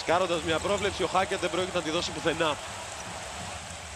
[0.00, 2.56] Ρισκάροντας μια πρόβλεψη, ο Χάκετ δεν πρόκειται να τη δώσει πουθενά.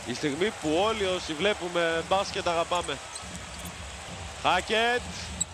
[0.07, 2.99] Η στιγμή που όλοι όσοι βλέπουμε μπάσκετ αγαπάμε.
[4.43, 5.01] Χάκετ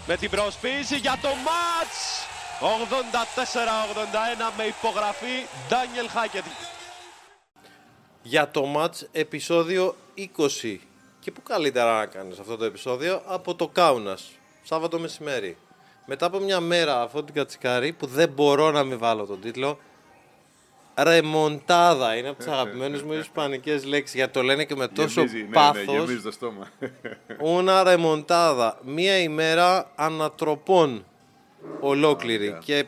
[0.07, 2.27] με την προσποίηση για το μάτς.
[2.61, 6.45] 84-81 με υπογραφή Ντάνιελ Χάκετ.
[8.23, 10.79] Για το μάτς επεισόδιο 20.
[11.21, 14.31] Και πού καλύτερα να κάνεις αυτό το επεισόδιο από το Κάουνας.
[14.63, 15.57] Σάββατο μεσημέρι.
[16.07, 19.79] Μετά από μια μέρα αυτό την κατσικάρι που δεν μπορώ να μην βάλω τον τίτλο
[21.03, 25.45] Ρεμοντάδα είναι από τι αγαπημένε μου ισπανικές λέξεις γιατί το λένε και με τόσο Γεμίζει,
[25.45, 25.73] πάθο.
[25.73, 26.69] Ναι, ναι, γεμίζει το στόμα.
[27.57, 28.79] Una ρεμοντάδα.
[28.85, 31.05] Μία ημέρα ανατροπών
[31.81, 32.49] ολόκληρη.
[32.49, 32.59] Ωραία.
[32.65, 32.87] Και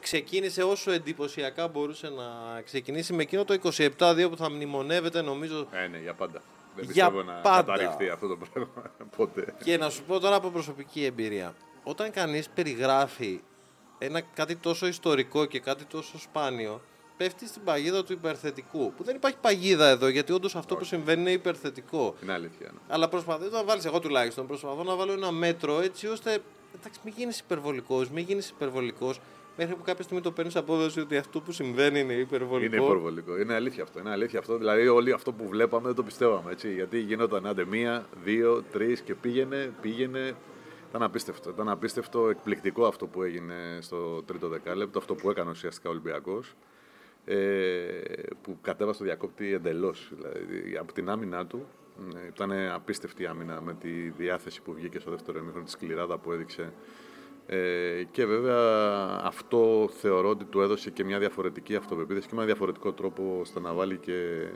[0.00, 3.58] ξεκίνησε όσο εντυπωσιακά μπορούσε να ξεκινήσει με εκείνο το
[3.98, 5.66] 27-2 που θα μνημονεύεται νομίζω.
[5.70, 6.42] Ε, ναι, για πάντα.
[6.76, 7.72] Δεν Για πιστεύω να πάντα.
[7.72, 9.54] καταρριφθεί αυτό το πράγμα ποτέ.
[9.64, 11.54] Και να σου πω τώρα από προσωπική εμπειρία.
[11.82, 13.40] Όταν κανείς περιγράφει
[13.98, 16.80] ένα, κάτι τόσο ιστορικό και κάτι τόσο σπάνιο,
[17.16, 18.92] πέφτει στην παγίδα του υπερθετικού.
[18.96, 22.14] Που δεν υπάρχει παγίδα εδώ, γιατί όντως αυτό που συμβαίνει είναι υπερθετικό.
[22.22, 22.70] Είναι αλήθεια.
[22.72, 22.78] ναι.
[22.88, 26.38] Αλλά προσπαθώ να βάλεις, εγώ τουλάχιστον, προσπαθώ να βάλω ένα μέτρο έτσι ώστε.
[26.80, 29.20] Εντάξει, μην γίνεις υπερβολικός, μην γίνεις υπερβολικός.
[29.56, 32.74] Μέχρι που κάποια στιγμή το παίρνεις απόδοση ότι αυτό που συμβαίνει είναι υπερβολικό.
[32.74, 33.38] Είναι υπερβολικό.
[33.38, 33.98] Είναι αλήθεια αυτό.
[33.98, 34.56] Είναι αλήθεια αυτό.
[34.56, 36.52] Δηλαδή, όλοι αυτό που βλέπαμε δεν το πιστεύαμε.
[36.52, 40.34] Έτσι, γιατί γινόταν άντε μία, δύο, τρεις και πήγαινε, πήγαινε.
[40.88, 41.50] Ήταν απίστευτο.
[41.50, 46.54] Ήταν απίστευτο, εκπληκτικό αυτό που έγινε στο τρίτο δεκάλεπτο, αυτό που έκανε ουσιαστικά ο Ολυμπιακός.
[47.28, 47.36] Ε,
[48.42, 50.12] που κατέβασε το διακόπτη εντελώς.
[50.14, 51.66] Δηλαδή, από την άμυνά του
[52.14, 56.18] ε, ήταν απίστευτη η άμυνα με τη διάθεση που βγήκε στο δεύτερο ημίχρονο, τη σκληράδα
[56.18, 56.72] που έδειξε.
[57.46, 58.60] Ε, και βέβαια
[59.22, 63.60] αυτό θεωρώ ότι του έδωσε και μια διαφορετική αυτοπεποίθηση και με ένα διαφορετικό τρόπο ώστε
[63.60, 64.48] να βάλει και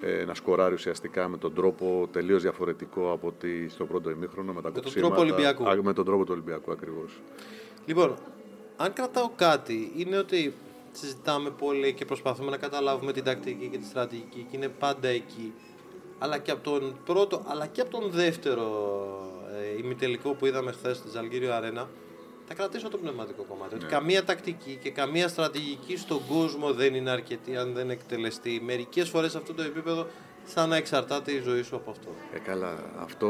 [0.00, 4.62] ε, να σκοράρει ουσιαστικά με τον τρόπο τελείως διαφορετικό από ότι στο πρώτο ημίχρονο με
[4.62, 5.14] τα τον κοψίματα.
[5.14, 5.68] τρόπο Ολυμπιακού.
[5.68, 7.20] Α, με τον τρόπο του Ολυμπιακού ακριβώς.
[7.86, 8.14] Λοιπόν,
[8.76, 10.54] αν κρατάω κάτι, είναι ότι
[10.96, 15.52] συζητάμε πολύ και προσπαθούμε να καταλάβουμε την τακτική και τη στρατηγική και είναι πάντα εκεί.
[16.18, 18.66] Αλλά και από τον πρώτο, αλλά και από τον δεύτερο
[19.76, 21.88] ε, ημιτελικό που είδαμε χθες στη Ζαλγίριο Αρένα,
[22.48, 23.74] θα κρατήσω το πνευματικό κομμάτι.
[23.74, 23.90] Ότι Ναι.
[23.90, 28.60] καμία τακτική και καμία στρατηγική στον κόσμο δεν είναι αρκετή αν δεν εκτελεστεί.
[28.64, 30.06] Μερικές φορές σε αυτό το επίπεδο,
[30.46, 32.08] σαν να εξαρτάται η ζωή σου από αυτό.
[32.32, 32.74] Ε, καλά.
[32.98, 33.28] Αυτό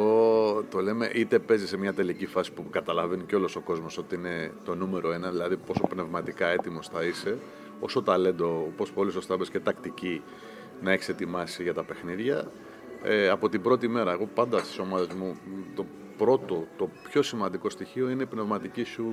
[0.70, 4.14] το λέμε είτε παίζει σε μια τελική φάση που καταλαβαίνει και όλος ο κόσμος ότι
[4.14, 7.38] είναι το νούμερο ένα, δηλαδή πόσο πνευματικά έτοιμος θα είσαι,
[7.80, 10.22] όσο ταλέντο, όπως πολύ σωστά πες, και τακτική
[10.80, 12.50] να έχεις ετοιμάσει για τα παιχνίδια.
[13.02, 15.36] Ε, από την πρώτη μέρα, εγώ πάντα στις ομάδες μου,
[15.74, 19.04] το πρώτο, το πιο σημαντικό στοιχείο είναι η πνευματική σου,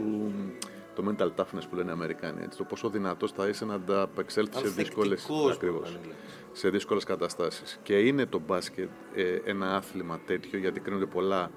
[0.95, 2.41] το mental toughness που λένε οι Αμερικάνοι.
[2.43, 5.21] Έτσι, το πόσο δυνατός θα είσαι να ανταπεξέλθεις σε δύσκολες...
[5.21, 6.13] Ανθεκτικός, Ακριβώς που λένε.
[6.51, 7.79] σε δύσκολες καταστάσεις.
[7.83, 11.51] Και είναι το μπάσκετ ε, ένα άθλημα τέτοιο γιατί κρίνονται πολλά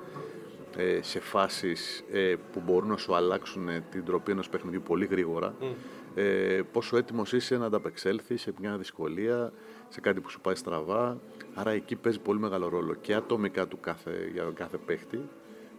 [0.76, 5.04] ε, σε φάσεις ε, που μπορούν να σου αλλάξουν ε, την τροπή ενός παιχνιδιού πολύ
[5.06, 5.54] γρήγορα.
[6.14, 9.52] Ε, πόσο έτοιμος είσαι να ανταπεξέλθεις σε μια δυσκολία,
[9.88, 11.20] σε κάτι που σου πάει στραβά.
[11.54, 15.28] Άρα εκεί παίζει πολύ μεγάλο ρόλο και ατομικά του κάθε, για τον κάθε παίχτη.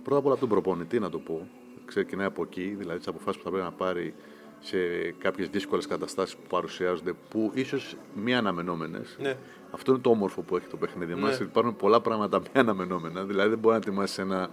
[0.04, 1.48] Πρώτα απ' όλα από τον προπονητή να το πω.
[1.88, 4.14] Ξεκινάει από εκεί, δηλαδή τις αποφάσεις που θα πρέπει να πάρει
[4.60, 4.78] σε
[5.18, 9.18] κάποιες δύσκολες καταστάσεις που παρουσιάζονται, που ίσως μη αναμενόμενες.
[9.22, 9.38] Ναι.
[9.72, 11.20] Αυτό είναι το όμορφο που έχει το παιχνίδι Ναι.
[11.22, 11.38] μα.
[11.42, 13.24] Υπάρχουν πολλά πράγματα μη αναμενόμενα.
[13.24, 14.50] Δηλαδή δεν μπορεί να ετοιμάσεις ένα,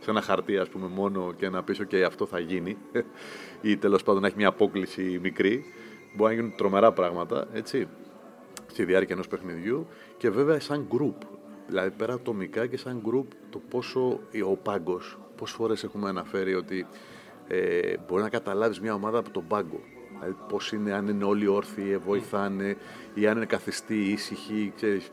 [0.00, 2.76] σε ένα χαρτί, ας πούμε, μόνο και να πεις: OK, αυτό θα γίνει.
[3.60, 5.64] ή τέλος πάντων να έχει μια απόκληση μικρή.
[6.16, 7.88] Μπορεί να γίνουν τρομερά πράγματα, έτσι
[8.66, 11.26] στη διάρκεια ενός παιχνιδιού και βέβαια σαν group.
[11.66, 16.86] Δηλαδή πέρα ατομικά και σαν group το πόσο ο πάγκος, πόσες φορές έχουμε αναφέρει ότι
[17.48, 19.80] ε, μπορεί να καταλάβεις μια ομάδα από τον πάγκο.
[20.12, 22.76] Δηλαδή πώς είναι, αν είναι όλοι όρθιοι, ε, βοηθάνε
[23.14, 25.10] ή αν είναι καθιστοί, ήσυχοι, ξέρεις.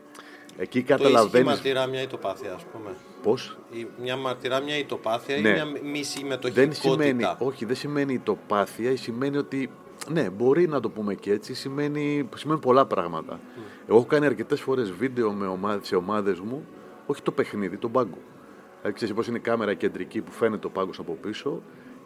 [0.58, 2.90] Εκεί Το ήσυχη καταλαβαίνεις μαρτυρά μια ητοπάθεια, ας πούμε.
[3.22, 5.48] πώς; Η- μια μαρτυρά, μια ητοπάθεια Ναι.
[5.48, 7.36] ή μια μη δεν σημαίνει, συμμετοχικότητα.
[7.40, 9.70] όχι, δεν σημαίνει ητοπάθεια, σημαίνει ότι,
[10.12, 13.40] ναι, μπορεί να το πούμε και έτσι, σημαίνει, σημαίνει πολλά πράγματα.
[13.88, 16.66] Εγώ έχω κάνει αρκετές φορές βίντεο με ομάδες, σε ομάδες μου,
[17.06, 18.18] όχι το παιχνίδι, τον πάγκο.
[18.86, 21.62] Δηλαδή, ξέρεις πώς είναι η κάμερα κεντρική που φαίνεται ο πάγκος από πίσω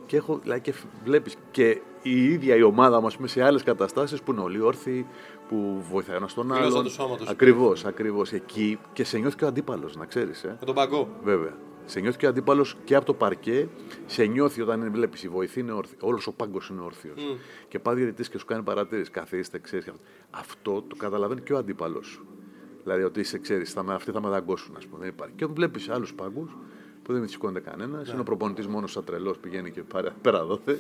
[0.07, 0.75] και, έχω, δηλαδή, και
[1.05, 5.06] βλέπεις και η ίδια η ομάδα μας πούμε, σε άλλες καταστάσεις που είναι όλοι όρθιοι,
[5.49, 6.85] που βοηθάει ένας τον Γλώσσα άλλον.
[6.85, 7.29] τους σώματος.
[7.29, 8.32] Ακριβώς, ακριβώς.
[8.32, 10.44] Εκεί και σε νιώθει και ο αντίπαλος, να ξέρεις.
[10.44, 10.56] Ε.
[10.61, 11.09] Με τον παγκό.
[11.23, 11.56] Βέβαια.
[11.85, 13.69] Σε νιώθει και ο αντίπαλος και από το παρκέ.
[14.06, 15.99] Σε νιώθει όταν βλέπεις η βοηθή είναι όρθια.
[16.00, 17.37] Όλος ο πάγκος είναι όρθιος.
[17.69, 19.11] Και πάει διαιτητής και σου κάνει παρατήρηση.
[19.11, 19.91] Καθίστε, ξέρεις.
[20.31, 22.26] Αυτό το καταλαβαίνει και ο αντίπαλος σου.
[22.83, 24.99] Δηλαδή ότι είσαι, ξέρεις, αυτοί θα με δαγκώσουν, ας πούμε.
[25.00, 25.35] Δεν υπάρχει.
[25.37, 26.56] Και βλέπεις άλλους πάγκους
[27.12, 28.07] που δεν σηκώνεται κανένας.
[28.07, 28.12] Ναι.
[28.12, 30.79] Είναι ο προπονητής μόνος σαν τρελός πηγαίνει και πάρε- πέρα δόθε.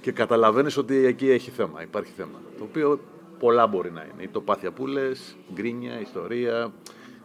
[0.00, 1.82] Και καταλαβαίνεις ότι εκεί έχει θέμα.
[1.82, 2.40] Υπάρχει θέμα.
[2.58, 3.00] Το οποίο
[3.38, 4.22] πολλά μπορεί να είναι.
[4.22, 6.72] Η τοπάθεια που λες, γκρίνια, ιστορία,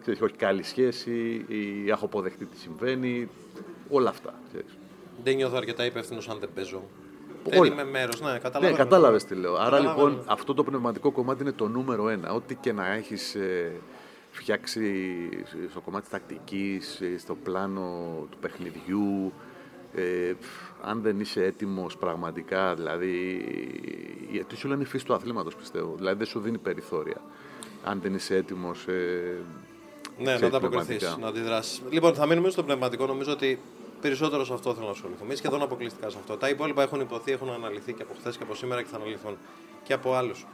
[0.01, 3.29] ξέρεις, όχι καλή σχέση, ή έχω αποδεχτεί τι συμβαίνει.
[3.89, 4.33] Όλα αυτά.
[4.47, 4.77] Ξέρεις.
[5.23, 6.83] Δεν νιώθω αρκετά υπεύθυνος αν δεν παίζω.
[7.43, 7.71] Δεν Όλα.
[7.71, 8.21] είμαι μέρος.
[8.21, 8.75] Ναι, Ναι, κατάλαβα.
[8.75, 9.55] κατάλαβες τι λέω.
[9.55, 10.09] Άρα Καταλάβαμε.
[10.09, 12.33] λοιπόν αυτό το πνευματικό κομμάτι είναι το νούμερο ένα.
[12.33, 13.35] Ό,τι και να έχεις
[14.31, 15.05] φτιάξει
[15.69, 17.81] στο κομμάτι της τακτικής, ε, στο πλάνο
[18.31, 19.33] του παιχνιδιού,
[19.93, 20.47] ε, πφ,
[20.81, 23.41] αν δεν είσαι έτοιμος πραγματικά, δηλαδή,
[24.31, 27.21] γιατί σου λένε η φύση του αθλήματος πιστεύω, δηλαδή δεν σου δίνει περιθώρια.
[27.83, 29.37] Αν δεν είσαι έτοιμος, ε,
[30.17, 31.17] Ναι, να ξέρεις, ανταποκριθεί, πνευματικά.
[31.21, 31.81] να αντιδράσεις.
[31.89, 33.05] Λοιπόν, θα μείνουμε στο πνευματικό.
[33.05, 33.59] Νομίζω ότι
[34.01, 35.33] περισσότερο σε αυτό θέλω να ασχοληθούμε.
[35.33, 36.37] Ή σχεδόν αποκλειστικά σε αυτό.
[36.37, 39.37] Τα υπόλοιπα έχουν υποθεί, έχουν αναλυθεί και από χθες και από σήμερα και θα αναλυθούν
[39.83, 40.45] και από άλλους.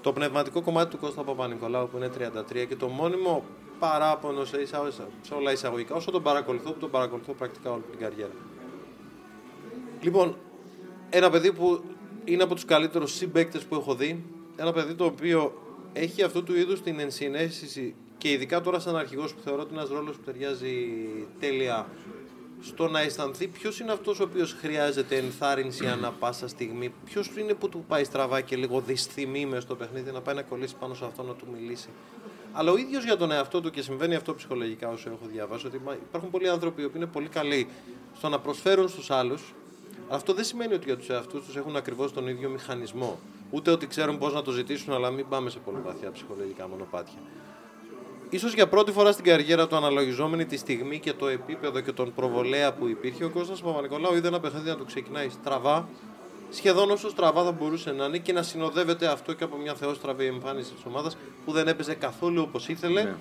[0.00, 2.10] Το πνευματικό κομμάτι του Κώστα Παπα-Νικολάου που είναι
[2.62, 3.44] 33 και το μόνιμο
[3.78, 4.90] παράπονο σε, εισαγω-
[5.22, 8.30] σε όλα εισαγωγικά, όσο τον παρακολουθώ, που τον παρακολουθώ πρακτικά όλη την καριέρα.
[10.00, 10.36] Λοιπόν,
[11.10, 11.80] ένα παιδί που
[12.24, 14.24] είναι από τους καλύτερους συμπαίκτες που έχω δει,
[14.56, 15.62] ένα παιδί το οποίο
[15.92, 19.80] έχει αυτού του είδους την ενσυναίσθηση και ειδικά τώρα σαν αρχηγός που θεωρώ ότι είναι
[19.82, 20.86] ένας ρόλος που ταιριάζει
[21.40, 21.86] τέλεια
[22.60, 27.54] στο να αισθανθεί ποιος είναι αυτός ο οποίος χρειάζεται ενθάρρυνση ανά πάσα στιγμή, ποιος είναι
[27.54, 30.94] που του πάει στραβά και λίγο δυσθυμεί μες στο παιχνίδι, να πάει να κολλήσει πάνω
[30.94, 31.88] σε αυτό να του μιλήσει.
[32.52, 35.80] Αλλά ο ίδιος για τον εαυτό του και συμβαίνει αυτό ψυχολογικά όσο έχω διαβάσει, ότι
[35.84, 37.66] μα- υπάρχουν πολλοί άνθρωποι που είναι πολύ καλοί
[38.16, 39.54] στο να προσφέρουν στους άλλους,
[40.06, 43.18] αλλά αυτό δεν σημαίνει ότι για τους εαυτούς τους έχουν ακριβώς τον ίδιο μηχανισμό.
[43.50, 47.18] Ούτε ότι ξέρουν πώς να το ζητήσουν, αλλά μην πάμε σε πολύ βαθιά ψυχολογικά μονοπάτια.
[48.30, 52.14] Ίσως για πρώτη φορά στην καριέρα του αναλογιζόμενη τη στιγμή και το επίπεδο και τον
[52.14, 55.88] προβολέα που υπήρχε, ο Κώστας Παπα-Νικολάου είδε ένα παιχνίδι να του ξεκινάει στραβά,
[56.50, 60.24] σχεδόν όσο στραβά θα μπορούσε να είναι και να συνοδεύεται αυτό και από μια θεόστραβη
[60.24, 63.14] εμφάνιση της ομάδας που δεν έπαιζε καθόλου όπως ήθελε Ναι.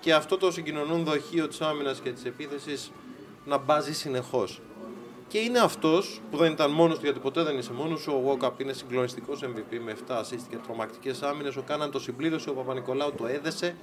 [0.00, 2.90] και αυτό το συγκοινωνούν δοχείο της άμυνας και της επίθεσης
[3.44, 4.60] να μπάζει συνεχώς.
[5.28, 8.12] Και είναι αυτός που δεν ήταν μόνος του, γιατί ποτέ δεν είσαι μόνος σου.
[8.12, 11.56] Ο Walkup είναι συγκλονιστικός MVP με 7 assist και τρομακτικές άμυνες.
[11.56, 13.76] Ο Κάναν το συμπλήρωσε, ο Παπα-Νικολάου το έδεσε.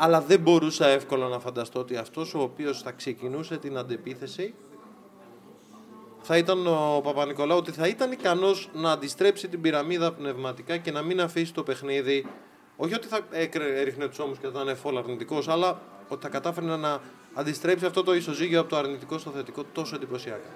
[0.00, 4.54] Αλλά δεν μπορούσα εύκολα να φανταστώ ότι αυτός ο οποίος θα ξεκινούσε την αντεπίθεση
[6.22, 11.02] θα ήταν ο Παπα-Νικολάου, ότι θα ήταν ικανός να αντιστρέψει την πυραμίδα πνευματικά και να
[11.02, 12.26] μην αφήσει το παιχνίδι.
[12.76, 16.28] Όχι ότι θα έκρε- έριχνε τους ώμους και θα ήταν φόλ αρνητικός, αλλά ότι θα
[16.28, 17.00] κατάφερε να
[17.34, 20.50] αντιστρέψει αυτό το ισοζύγιο από το αρνητικό στο θετικό τόσο εντυπωσιακά.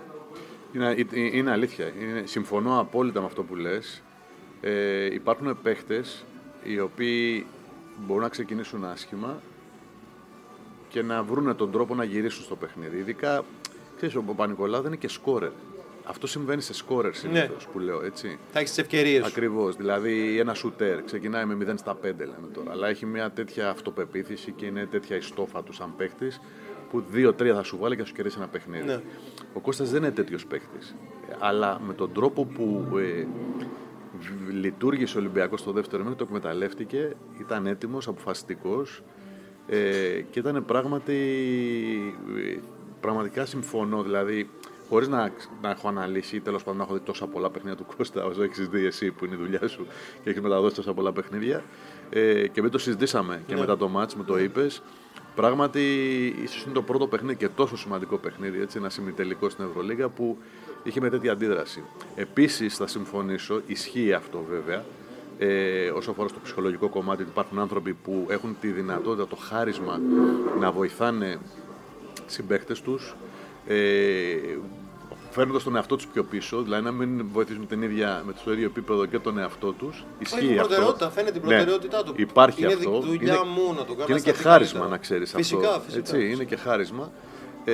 [0.72, 1.92] Είναι, ε, είναι αλήθεια.
[2.00, 4.02] Είναι, συμφωνώ απόλυτα με αυτό που λες.
[4.60, 6.24] Ε, υπάρχουν παίχτες
[6.62, 7.46] οι οποίοι
[8.06, 9.40] μπορούν να ξεκινήσουν άσχημα
[10.88, 12.96] και να βρουν τον τρόπο να γυρίσουν στο παιχνίδι.
[12.98, 13.44] Ειδικά,
[13.96, 15.50] ξέρεις, ο Παπα-Νικολάου δεν είναι και σκόρερ.
[16.04, 18.38] Αυτό συμβαίνει σε σκόρερ συνήθως που λέω, έτσι.
[18.52, 19.30] Θα έχεις τις ευκαιρίες σου.
[19.30, 19.76] Ακριβώς.
[19.76, 22.70] Δηλαδή, ένα σουτέρ ξεκινάει με 0 στα 5, λέμε τώρα.
[22.70, 26.40] Αλλά έχει μια τέτοια αυτοπεποίθηση και είναι τέτοια η στόφα του σαν παίχτης
[26.90, 28.84] που 2-3 θα σου βάλει και θα σου κερδίσει ένα παιχνίδι.
[28.84, 29.00] Ναι.
[29.54, 30.94] Ο Κώστας δεν είναι τέτοιος παίχτης.
[31.38, 33.26] Αλλά με τον τρόπο που ε,
[33.58, 33.62] β-
[34.50, 39.02] λειτουργήσε ο Ολυμπιακός στο δεύτερο μήνυμα, το εκμεταλλεύτηκε, ήταν έτοιμος, αποφασιστικός
[39.66, 41.14] ε, και ήταν πράγματι.
[42.36, 42.56] ε,
[43.00, 44.02] πραγματικά συμφωνώ.
[44.02, 44.50] Δηλαδή,
[44.88, 45.32] χωρίς να,
[45.62, 48.42] να έχω αναλύσει ή τέλος πάντων να έχω δει τόσα πολλά παιχνίδια του Κώστα, όσο
[48.42, 49.86] έχεις δει εσύ που είναι η δουλειά σου
[50.22, 51.62] και έχεις μεταδώσει τόσα πολλά παιχνίδια.
[52.10, 53.60] Ε, και δεν το συζητήσαμε και Ναι.
[53.60, 54.82] μετά το μάτς μου το είπες.
[55.34, 55.80] Πράγματι,
[56.42, 60.38] ίσως είναι το πρώτο παιχνίδι και τόσο σημαντικό παιχνίδι, έτσι, ένα ημιτελικό στην Ευρωλίγα που
[60.82, 61.82] είχε με τέτοια αντίδραση.
[62.14, 64.84] Επίσης, θα συμφωνήσω, ισχύει αυτό βέβαια,
[65.38, 70.00] ε, όσο αφορά στο ψυχολογικό κομμάτι, ότι υπάρχουν άνθρωποι που έχουν τη δυνατότητα, το χάρισμα
[70.60, 71.38] να βοηθάνε
[72.26, 73.14] συμπαίκτες τους
[73.66, 73.76] ε,
[75.30, 78.66] φέρνοντας τον εαυτό τους πιο πίσω, δηλαδή να μην βοηθήσουν την ίδια, με το ίδιο
[78.66, 80.04] επίπεδο και τον εαυτό τους.
[80.18, 80.60] Ισχύει Έχει αυτό.
[80.66, 82.12] προτεραιότητα, φαίνεται την Ναι, προτεραιότητά του.
[82.16, 83.00] Υπάρχει είναι αυτό.
[83.00, 84.04] δουλειά είναι, μου να το κάνω.
[84.06, 84.88] και είναι να και σταθεί χάρισμα καλύτερα.
[84.88, 85.80] να ξέρεις Φυσικά, αυτό.
[85.80, 85.98] φυσικά.
[86.16, 87.10] Έτσι, είναι και χάρισμα.
[87.64, 87.72] Ε,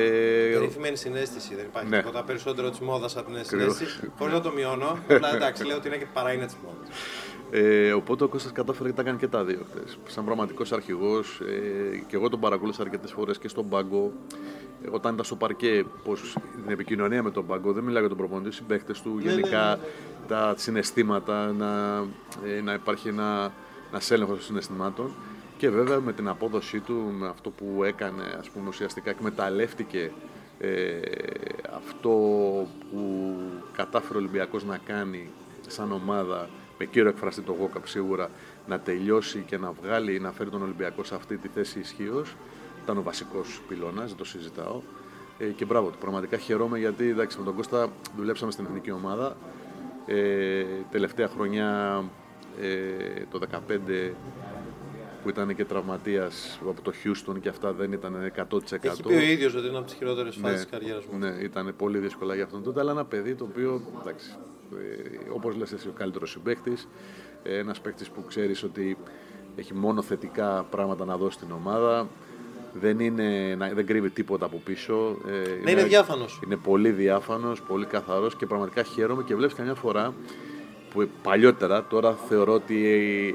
[0.52, 1.96] Περίφημη συνέστηση, δεν υπάρχει Ναι.
[1.98, 3.76] τίποτα περισσότερο της μόδας από την Ακριβώς.
[3.76, 4.10] συνέστηση.
[4.18, 6.88] Χωρί να το μειώνω; Απλά εντάξει, λέω ότι είναι και παρά είναι της μόδας.
[7.50, 9.98] Ε, οπότε ο Κώστας κατάφερε και τα έκανε και τα δύο χθες.
[10.06, 14.12] Σαν πραγματικός αρχηγός ε, και εγώ τον παρακολούθησα αρκετές φορές και στον πάγκο.
[14.84, 18.18] Ε, όταν ήταν στο παρκέ, πως την επικοινωνία με τον πάγκο, δεν μιλάω για τον
[18.18, 19.78] προπονητή, οι συμπαίχτες του, Ναι, γενικά ναι, ναι.
[20.28, 21.96] τα συναισθήματα, να,
[22.56, 23.52] ε, να υπάρχει ένα,
[23.90, 25.10] ένας έλεγχος των συναισθημάτων.
[25.58, 30.10] Και βέβαια με την απόδοσή του, με αυτό που έκανε, ας πούμε ουσιαστικά εκμεταλλεύτηκε
[30.58, 31.00] ε,
[31.76, 32.10] αυτό
[32.90, 33.34] που
[33.72, 35.30] κατάφερε ο Ολυμπιακός να κάνει
[35.66, 36.48] σαν ομάδα
[36.78, 38.30] με κύριο εκφραστή το Γόκαπ σίγουρα
[38.66, 42.36] να τελειώσει και να βγάλει, να φέρει τον Ολυμπιακό σε αυτή τη θέση ισχύως.
[42.82, 44.80] Ήταν ο βασικός πυλώνας, δεν το συζητάω.
[45.38, 45.98] Ε, και μπράβο του.
[45.98, 49.36] Πραγματικά χαιρόμαι γιατί εντάξει, με τον Κώστα δουλέψαμε στην εθνική ομάδα.
[50.06, 52.02] Ε, τελευταία χρονιά
[52.60, 54.12] ε, το 2015
[55.28, 58.50] που ήταν και τραυματίας από το Houston και αυτά δεν ήταν 100%.
[58.80, 61.18] Έχει πει ο ίδιος ότι είναι από τις χειρότερες φάσεις τη καριέρας μου.
[61.18, 64.30] Ναι, ήταν πολύ δύσκολα για αυτόν τότε, αλλά ένα παιδί το οποίο, εντάξει,
[64.74, 66.88] ε, όπως λες εσύ, ο καλύτερος συμπαίκτης,
[67.42, 68.96] ε, ένας παίκτης που ξέρεις ότι
[69.56, 72.08] έχει μόνο θετικά πράγματα να δώσει στην ομάδα,
[72.80, 75.16] Δεν, είναι, να- δεν κρύβει τίποτα από πίσω.
[75.26, 76.40] Ε, Ναι, είναι διάφανος.
[76.44, 80.14] Είναι πολύ διάφανος, πολύ καθαρός και πραγματικά χαίρομαι και βλέπεις καμιά φορά
[80.92, 82.84] που παλιότερα, τώρα θεωρώ ότι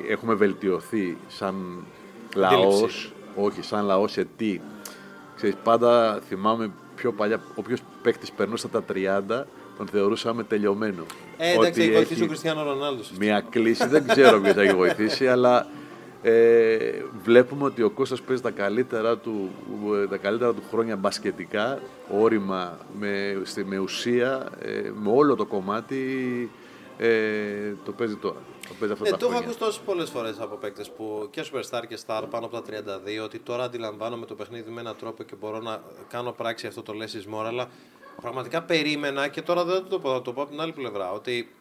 [0.07, 1.55] έχουμε βελτιωθεί σαν
[2.35, 3.11] λαός, Αντίληψη.
[3.35, 4.59] όχι σαν λαός σε τι.
[5.35, 9.45] Ξέρεις, πάντα θυμάμαι πιο παλιά, όποιος παίκτης περνούσε τα 30,
[9.77, 11.03] τον θεωρούσαμε τελειωμένο.
[11.37, 13.01] Ε, εντάξει, Ότι έχει βοηθήσει έχει ο Κριστιανό Ρονάλντο.
[13.19, 15.67] Μια κλίση, δεν ξέρω ποιος θα έχει βοηθήσει, αλλά
[16.21, 16.77] ε,
[17.23, 19.49] βλέπουμε ότι ο Κώστας παίζει τα καλύτερα του,
[20.03, 21.79] ε, τα καλύτερα του χρόνια μπασκετικά,
[22.19, 25.97] όρημα, με, στη- με ουσία, ε, με όλο το κομμάτι
[26.97, 28.39] ε, το παίζει τώρα.
[28.67, 29.39] Το παίζει αυτά Ναι, τα το έχω χρόνια.
[29.39, 32.63] ακούσει τόσες πολλές φορές από παίκτες που και superstar και star πάνω από τα
[33.19, 36.81] 32 ότι τώρα αντιλαμβάνομαι το παιχνίδι με έναν τρόπο και μπορώ να κάνω πράξη αυτό
[36.83, 37.45] το less is more.
[37.45, 37.67] Αλλά
[38.21, 41.11] πραγματικά περίμενα και τώρα δεν το πω, θα το πω από την άλλη πλευρά.
[41.11, 41.55] Ότι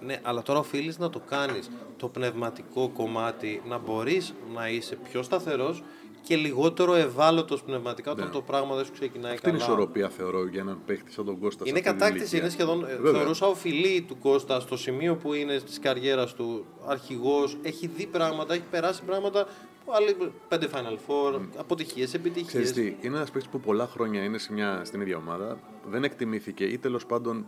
[0.00, 5.22] ναι, αλλά τώρα οφείλεις να το κάνεις το πνευματικό κομμάτι, να μπορείς να είσαι πιο
[5.22, 5.82] σταθερός
[6.26, 9.34] και λιγότερο ευάλωτος πνευματικά όταν το πράγμα δεν σου ξεκινάει Ναι.
[9.36, 9.72] Αυτή είναι η καλά.
[9.72, 11.64] ισορροπία θεωρώ για έναν παίχτη σαν τον Κώστα.
[11.64, 12.38] σε Είναι αυτή την κατάκτηση, ηλικία.
[12.40, 12.48] είναι
[12.80, 12.90] σχεδόν.
[12.90, 13.20] ε, Βέβαια.
[13.20, 17.56] Θεωρούσα οφειλή του Κώστα στο σημείο που είναι της καριέρας του αρχηγός.
[17.62, 19.46] Έχει δει πράγματα, έχει περάσει πράγματα.
[19.84, 20.16] που Άλλοι
[20.48, 22.62] πέντε Final Four, αποτυχίες, Ξέρεις επιτυχίε.
[22.70, 25.58] τι, είναι ένας παίκτης που πολλά χρόνια είναι σε μια, στην ίδια ομάδα,
[25.90, 27.46] δεν εκτιμήθηκε ή τέλος πάντων.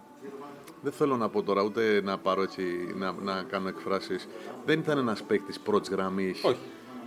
[0.83, 2.63] Δεν θέλω να πω τώρα ούτε να πάρω έτσι,
[2.95, 4.29] να, να κάνω εκφράσεις.
[4.67, 6.41] Δεν ήταν ένας παίκτης πρώτης γραμμής.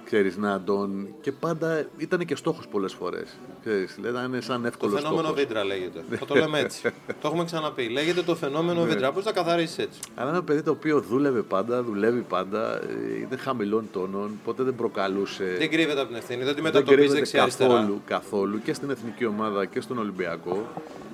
[0.09, 0.15] Όχι.
[0.15, 1.07] Ξέρεις, να τον...
[1.21, 3.37] Και πάντα ήταν και στόχος πολλές φορές.
[3.61, 5.39] Ξέρεις, ήταν σαν Το εύκολο φαινόμενο στόχος.
[5.39, 6.03] Βίντρα λέγεται.
[6.19, 6.81] Θα το λέμε έτσι.
[7.07, 7.89] το έχουμε ξαναπεί.
[7.89, 8.89] Λέγεται το φαινόμενο Ναι.
[8.89, 9.11] Βίντρα.
[9.11, 13.37] Πώς θα καθαρίσεις έτσι; Αλλά ένα παιδί το οποίο δούλευε πάντα, δουλεύει πάντα, ε, είναι
[13.37, 15.55] χαμηλών τόνων, ποτέ δεν προκαλούσε.
[15.57, 17.73] Δεν κρύβεται από την ευθύνη, δεν τη δεν μετατοπίζει κρύβεται δεξιά-αριστερά.
[17.73, 20.67] καθόλου, καθόλου και στην εθνική ομάδα και στον Ολυμπιακό.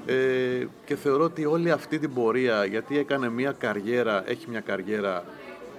[0.06, 0.16] Ε,
[0.86, 5.24] και θεωρώ ότι όλη αυτή την πορεία, γιατί έκανε μια καριέρα, έχει μια καριέρα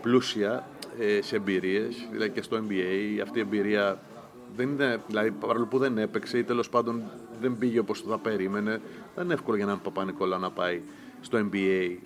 [0.03, 0.67] πλούσια
[0.99, 4.01] ε, σε εμπειρίες, δηλαδή και στο NBA, αυτή η εμπειρία
[4.57, 7.03] δεν είναι, δηλαδή παρόλο που δεν έπαιξε ή τέλος πάντων
[7.41, 8.81] δεν πήγε όπως το θα περίμενε,
[9.15, 10.81] δεν είναι εύκολο για έναν Παπα-Νικόλα να πάει
[11.21, 11.97] στο NBA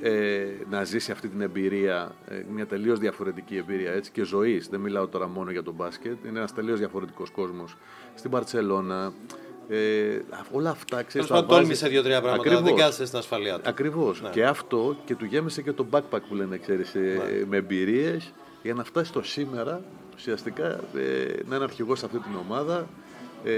[0.00, 4.68] ε, να ζήσει αυτή την εμπειρία, ε, μια τελείως διαφορετική εμπειρία έτσι, και ζωής.
[4.68, 7.76] Δεν μιλάω τώρα μόνο για τον μπάσκετ, είναι ένας τελείως διαφορετικός κόσμος.
[8.14, 9.12] Στην Παρσελώνα,
[9.68, 9.76] ε,
[10.52, 12.42] όλα αυτά Τέλος ξέρεις, πάντων, τα βάζει- τόλμησε δύο-τρία πράγματα.
[12.42, 12.62] Ακριβώς.
[12.68, 13.68] Δεν κάθεσαι στην ασφαλεία του.
[13.68, 14.22] Ακριβώς.
[14.22, 14.28] Ναι.
[14.28, 18.32] Και αυτό και του γέμισε και το backpack που λένε, ξέρεις, ε, με εμπειρίες
[18.62, 19.80] για να φτάσει στο σήμερα,
[20.16, 20.80] ουσιαστικά ε,
[21.48, 22.86] να είναι αρχηγός σε αυτή την ομάδα,
[23.44, 23.50] ε,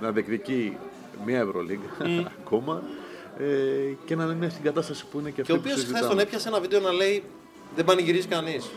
[0.00, 0.76] να διεκδικεί
[1.26, 1.88] μια Ευρωλίγκα
[2.44, 2.82] ακόμα
[3.38, 3.44] ε,
[4.04, 6.08] και να είναι στην κατάσταση που είναι και Και αυτή ο που οποίος χθες συζητάμε.
[6.14, 7.22] τον έπιασε ένα βίντεο να λέει
[7.76, 8.70] Δεν πανηγυρίζει κανείς.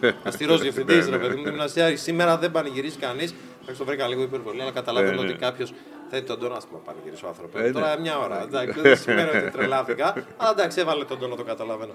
[0.24, 1.22] Αστηρός διευθυντής, Ναι, ρε ναι.
[1.28, 2.02] παιδί μου, γυμναστιάρης.
[2.02, 3.34] Σήμερα δεν πανηγυρίζει κανείς.
[3.70, 5.28] Εντάξει, το βρήκα λίγο υπερβολή, αλλά καταλαβαίνω Ναι, ναι.
[5.30, 5.72] ότι κάποιος
[6.10, 6.54] θέτει τον τόνο.
[6.54, 7.58] Α πούμε, πανηγυρίσει ο άνθρωπο.
[7.58, 8.00] Ε, Τώρα ναι.
[8.00, 8.42] μια ώρα.
[8.42, 10.12] Εντάξει, δεν σημαίνει ότι τρελάθηκα.
[10.36, 11.92] Αλλά εντάξει, έβαλε τον τόνο, το καταλαβαίνω.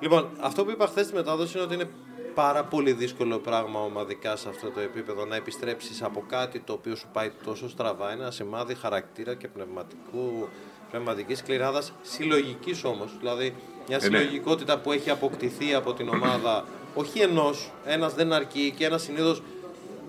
[0.00, 1.88] Λοιπόν, αυτό που είπα χθες στη μετάδοση είναι ότι είναι
[2.34, 6.94] πάρα πολύ δύσκολο πράγμα ομαδικά σε αυτό το επίπεδο να επιστρέψεις από κάτι το οποίο
[6.96, 8.12] σου πάει τόσο στραβά.
[8.12, 10.48] Είναι ένα σημάδι χαρακτήρα και πνευματικού
[10.90, 13.16] πνευματικής κληράδα, συλλογικής όμως.
[13.18, 13.54] Δηλαδή,
[13.88, 14.18] μια Ε, ναι.
[14.18, 19.42] συλλογικότητα που έχει αποκτηθεί από την ομάδα, όχι ενός, ένας δεν αρκεί και ένας συνήθως.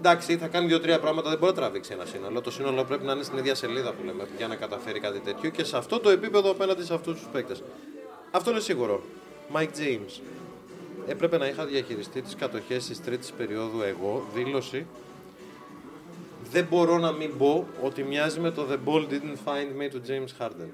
[0.08, 2.42] Εντάξει, θα κάνει δύο-τρία πράγματα, δεν μπορεί να τραβήξει ένα σύνολο.
[2.42, 5.50] Το σύνολο πρέπει να είναι στην ίδια σελίδα που λέμε για να καταφέρει κάτι τέτοιο
[5.50, 7.64] και σε αυτό το επίπεδο απέναντι σε αυτούς τους παίκτες.
[8.32, 9.04] Αυτό είναι σίγουρο.
[9.54, 10.22] Mike James.
[11.08, 14.28] Έπρεπε να είχα διαχειριστεί τις κατοχές της τρίτης περίοδου εγώ.
[14.34, 14.86] Δήλωση.
[16.52, 20.02] Δεν μπορώ να μην πω ότι μοιάζει με το The Ball Didn't Find Me του
[20.08, 20.70] James Harden.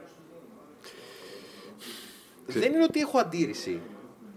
[2.46, 3.82] Δεν είναι ότι έχω αντίρρηση.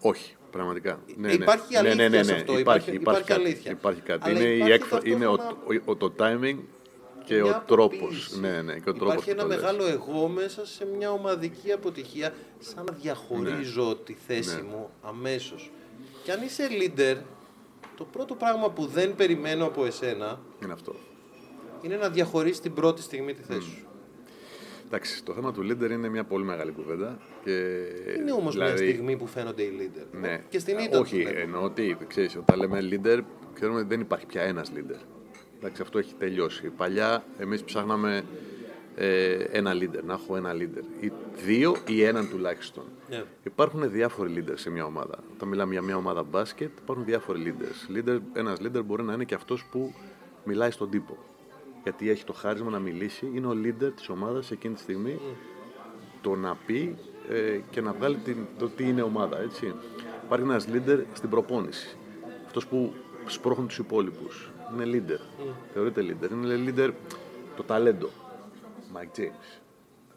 [0.01, 0.99] Όχι, πραγματικά.
[1.17, 1.79] Ναι, Υπάρχει ναι.
[1.79, 2.37] αλήθεια ναι, ναι, ναι, σε ναι.
[2.39, 3.71] αυτό, Υπάρχει, υπάρχει- υπάρχει, υπάρχει κάτι, αλήθεια.
[3.71, 4.31] Υπάρχει κάτι.
[4.31, 6.59] Αλλά είναι, η υπάρχει έκφρα- είναι ο, ταυτόχρονα ο, ο- το timing
[7.25, 7.99] και μια ο τρόπος.
[7.99, 8.41] αποποίηση.
[8.41, 9.57] Ναι, ναι, και ο τρόπος Υπάρχει που ένα το λες.
[9.57, 14.63] μεγάλο εγώ μέσα σε μια ομαδική αποτυχία, σαν να διαχωρίζω τη θέση Ναι.
[14.63, 15.71] μου αμέσως.
[16.25, 17.17] Και αν είσαι leader,
[17.97, 20.95] το πρώτο πράγμα που δεν περιμένω από εσένα Είναι αυτό.
[21.83, 23.87] είναι να διαχωρίσει την πρώτη στιγμή τη θέση σου.
[24.87, 27.19] Εντάξει, το θέμα του leader είναι μια πολύ μεγάλη κουβέντα.
[27.45, 27.51] Και,
[28.19, 30.07] Είναι όμως μια δηλαδή, στιγμή που φαίνονται οι leader.
[30.21, 30.41] Ναι.
[30.49, 31.41] Και στην ήττα Όχι, τους βλέπω.
[31.41, 33.21] εννοώ ότι ξέρεις, όταν λέμε leader,
[33.55, 35.01] ξέρουμε ότι δεν υπάρχει πια ένας leader.
[35.59, 36.69] Εντάξει, αυτό έχει τελειώσει.
[36.77, 38.25] Παλιά εμείς ψάχναμε
[38.97, 41.05] ε, ένα leader, να έχω ένα leader.
[41.05, 41.13] Ή
[41.45, 42.85] δύο ή έναν τουλάχιστον.
[43.09, 43.25] Ναι.
[43.43, 45.19] Υπάρχουν διάφοροι leaders σε μια ομάδα.
[45.35, 47.97] Όταν μιλάμε για μια ομάδα μπάσκετ, υπάρχουν διάφοροι leaders.
[47.97, 49.95] leader ένας leader μπορεί να είναι και αυτός που
[50.45, 51.19] μιλάει στον τύπο.
[51.85, 55.21] Γιατί έχει το χάρισμα να μιλήσει, είναι ο leader της ομάδας εκείνη τη στιγμή
[56.23, 56.97] το να πει
[57.29, 59.41] ε, και να βγάλει την, το τι είναι ομάδα.
[59.41, 59.75] Έτσι.
[60.25, 61.97] Υπάρχει ένας leader στην προπόνηση.
[62.47, 62.93] Αυτός που
[63.27, 64.51] σπρώχνει τους υπόλοιπους.
[64.75, 65.21] Είναι leader.
[65.73, 66.31] Θεωρείται leader.
[66.31, 66.93] Είναι leader
[67.57, 68.09] το ταλέντο.
[68.95, 69.61] Mike James.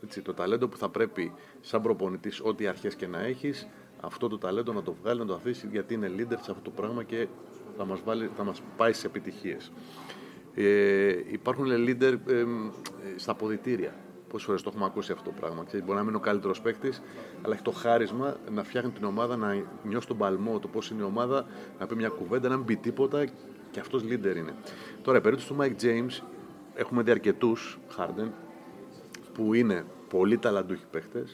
[0.03, 1.31] Έτσι, το ταλέντο που θα πρέπει
[1.61, 3.67] σαν προπονητής ό,τι αρχές και να έχεις
[4.01, 6.69] αυτό το ταλέντο να το βγάλει, να το αφήσει γιατί είναι leader σε αυτό το
[6.69, 7.27] πράγμα και
[7.77, 9.71] θα μας, βάλει, θα μας πάει σε επιτυχίες.
[10.59, 12.45] Ε, υπάρχουν leader ε,
[13.15, 13.95] στα ποδητήρια.
[14.29, 15.63] Πόσες φορές το έχουμε ακούσει αυτό το πράγμα.
[15.63, 17.01] Ξέρεις, μπορεί να μην είναι ο καλύτερος παίκτης,
[17.41, 21.01] αλλά έχει το χάρισμα να φτιάχνει την ομάδα, να νιώσει τον παλμό, το πώς είναι
[21.01, 21.45] η ομάδα,
[21.79, 23.25] να πει μια κουβέντα, να μην πει τίποτα
[23.71, 24.53] και αυτός leader είναι.
[25.01, 26.23] Τώρα, η περίπτωση του Mike James,
[26.75, 28.29] έχουμε δει αρκετούς Harden
[29.33, 31.25] που είναι πολύ ταλαντούχοι παίχτε.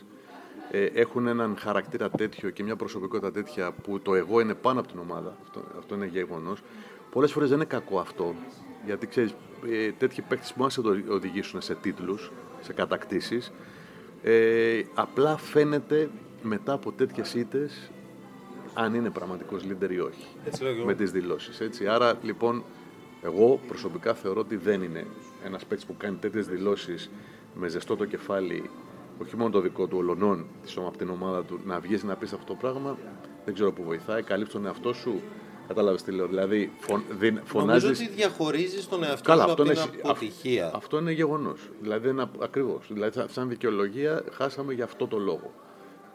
[0.72, 4.90] Ε, έχουν έναν χαρακτήρα τέτοιο και μια προσωπικότητα τέτοια που το εγώ είναι πάνω από
[4.90, 5.38] την ομάδα.
[5.42, 6.62] Αυτό, αυτό είναι γεγονός.
[7.12, 8.36] Πολλές φορές δεν είναι κακό αυτό.
[8.86, 9.36] Γιατί ξέρεις,
[9.70, 13.52] ε, τέτοιοι παίχτε μπορούν να σε οδηγήσουν σε τίτλους, σε κατακτήσεις.
[14.24, 16.10] Ε, απλά φαίνεται
[16.42, 17.92] μετά από τέτοιες ήττες
[18.74, 20.28] αν είναι πραγματικός leader ή όχι.
[20.46, 21.82] Έτσι με τις δηλώσεις.
[21.88, 22.64] Άρα λοιπόν,
[23.22, 25.06] εγώ προσωπικά θεωρώ ότι δεν είναι
[25.46, 27.10] ένας παίκτης που κάνει τέτοιες δηλώσεις
[27.56, 28.70] με ζεστό το κεφάλι,
[29.22, 30.46] όχι μόνο το δικό του, ολονών
[30.78, 32.98] από την ομάδα του, να βγεις να πεις αυτό το πράγμα,
[33.46, 34.24] δεν ξέρω που βοηθάει.
[34.24, 35.22] Καλύψει τον εαυτό σου.
[35.74, 36.28] Κατάλαβες τι λέω.
[36.28, 37.84] Δηλαδή, φων, δι, φωνάζεις...
[37.84, 40.72] Νομίζω ότι διαχωρίζεις τον εαυτό Καλά, σου από την αποτυχία.
[40.76, 41.60] αυτό είναι γεγονός.
[41.82, 42.86] Δηλαδή, είναι ακριβώς.
[42.88, 45.52] Δηλαδή, σαν δικαιολογία, χάσαμε για αυτό το λόγο.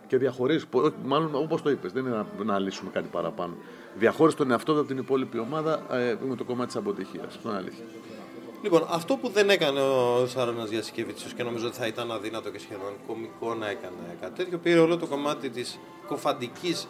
[0.07, 0.67] Και διαχωρίζεις,
[1.05, 3.55] μάλλον όπως το είπες, δεν είναι να, να λύσουμε κάτι παραπάνω.
[3.99, 7.27] Διαχώρισε τον εαυτό του από την υπόλοιπη ομάδα ε, με το κομμάτι της αποτυχίας.
[7.27, 7.85] Αυτό είναι αλήθεια.
[8.63, 12.59] Λοιπόν, αυτό που δεν έκανε ο Σάρονα Γιασκεβίτσιο και νομίζω ότι θα ήταν αδύνατο και
[12.59, 16.87] σχεδόν κομικό να έκανε κάτι τέτοιο, πήρε όλο το κομμάτι της κοφαντικής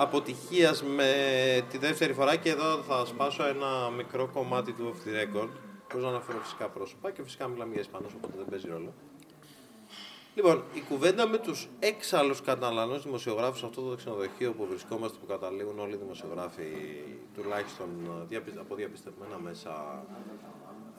[0.00, 1.12] αποτυχίας με
[1.70, 5.48] τη δεύτερη φορά και εδώ θα σπάσω ένα μικρό κομμάτι του off the record.
[5.92, 8.92] Πώ να αναφέρω φυσικά πρόσωπα και φυσικά μιλάμε για Ισπανούς, οπότε δεν παίζει ρόλο.
[10.34, 15.26] Λοιπόν, η κουβέντα με τους έξαλλου καταναλωτές δημοσιογράφους σε αυτό το ξενοδοχείο που βρισκόμαστε, που
[15.26, 16.66] καταλήγουν όλοι οι δημοσιογράφοι,
[17.34, 17.88] τουλάχιστον
[18.60, 20.04] από διαπιστευμένα μέσα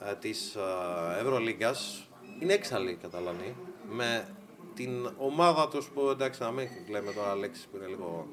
[0.04, 2.08] ε, της ε, Ευρωλίγκας
[2.40, 3.54] είναι έξαλλοι οι Καταλανοί
[3.90, 4.28] με
[4.74, 8.28] την ομάδα τους που εντάξει να μην λέμε τώρα λέξεις που είναι λίγο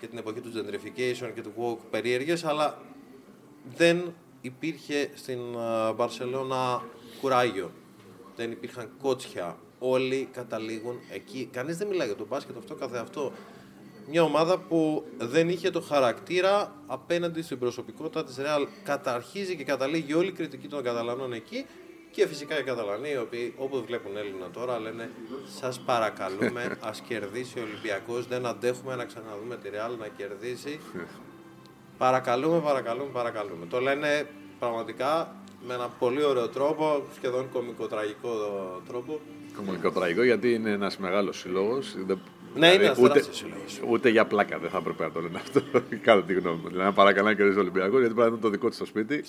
[0.00, 2.78] και την εποχή του gentrification και του woke περίεργες αλλά
[3.76, 5.38] δεν υπήρχε στην
[5.96, 6.82] Μπαρσελώνα
[7.20, 7.70] κουράγιο.
[8.36, 9.58] Δεν υπήρχαν κότσια.
[9.78, 11.48] Όλοι καταλήγουν εκεί.
[11.52, 13.32] Κανείς δεν μιλάει για το μπάσκετ αυτό καθε αυτό.
[14.08, 18.66] Μια ομάδα που δεν είχε το χαρακτήρα απέναντι στην προσωπικότητα της Real.
[18.82, 21.66] Καταρχίζει και καταλήγει όλη η κριτική των Καταλανών εκεί
[22.16, 25.10] και φυσικά οι Καταλανοί, οι οποίοι όπως βλέπουν Έλληνα τώρα λένε
[25.60, 30.80] σας παρακαλούμε ας κερδίσει ο Ολυμπιακός, δεν αντέχουμε να ξαναδούμε τη Real να κερδίσει.
[31.98, 33.66] Παρακαλούμε, παρακαλούμε, παρακαλούμε.
[33.66, 38.30] Το λένε πραγματικά με ένα πολύ ωραίο τρόπο, σχεδόν κομικοτραγικό
[38.88, 39.20] τρόπο.
[39.56, 41.94] Κομικοτραγικό γιατί είναι ένας μεγάλος σύλλογος,
[42.56, 43.22] ναι, είναι δηλαδή, ούτε,
[43.88, 45.62] ούτε για πλάκα δεν θα έπρεπε να το λένε αυτό.
[46.06, 46.68] Κάτω τη γνώμη μου.
[46.68, 49.24] Δηλαδή, να παρακαλά και ο Ολυμπιακός, γιατί πρέπει να είναι το δικό του στο σπίτι.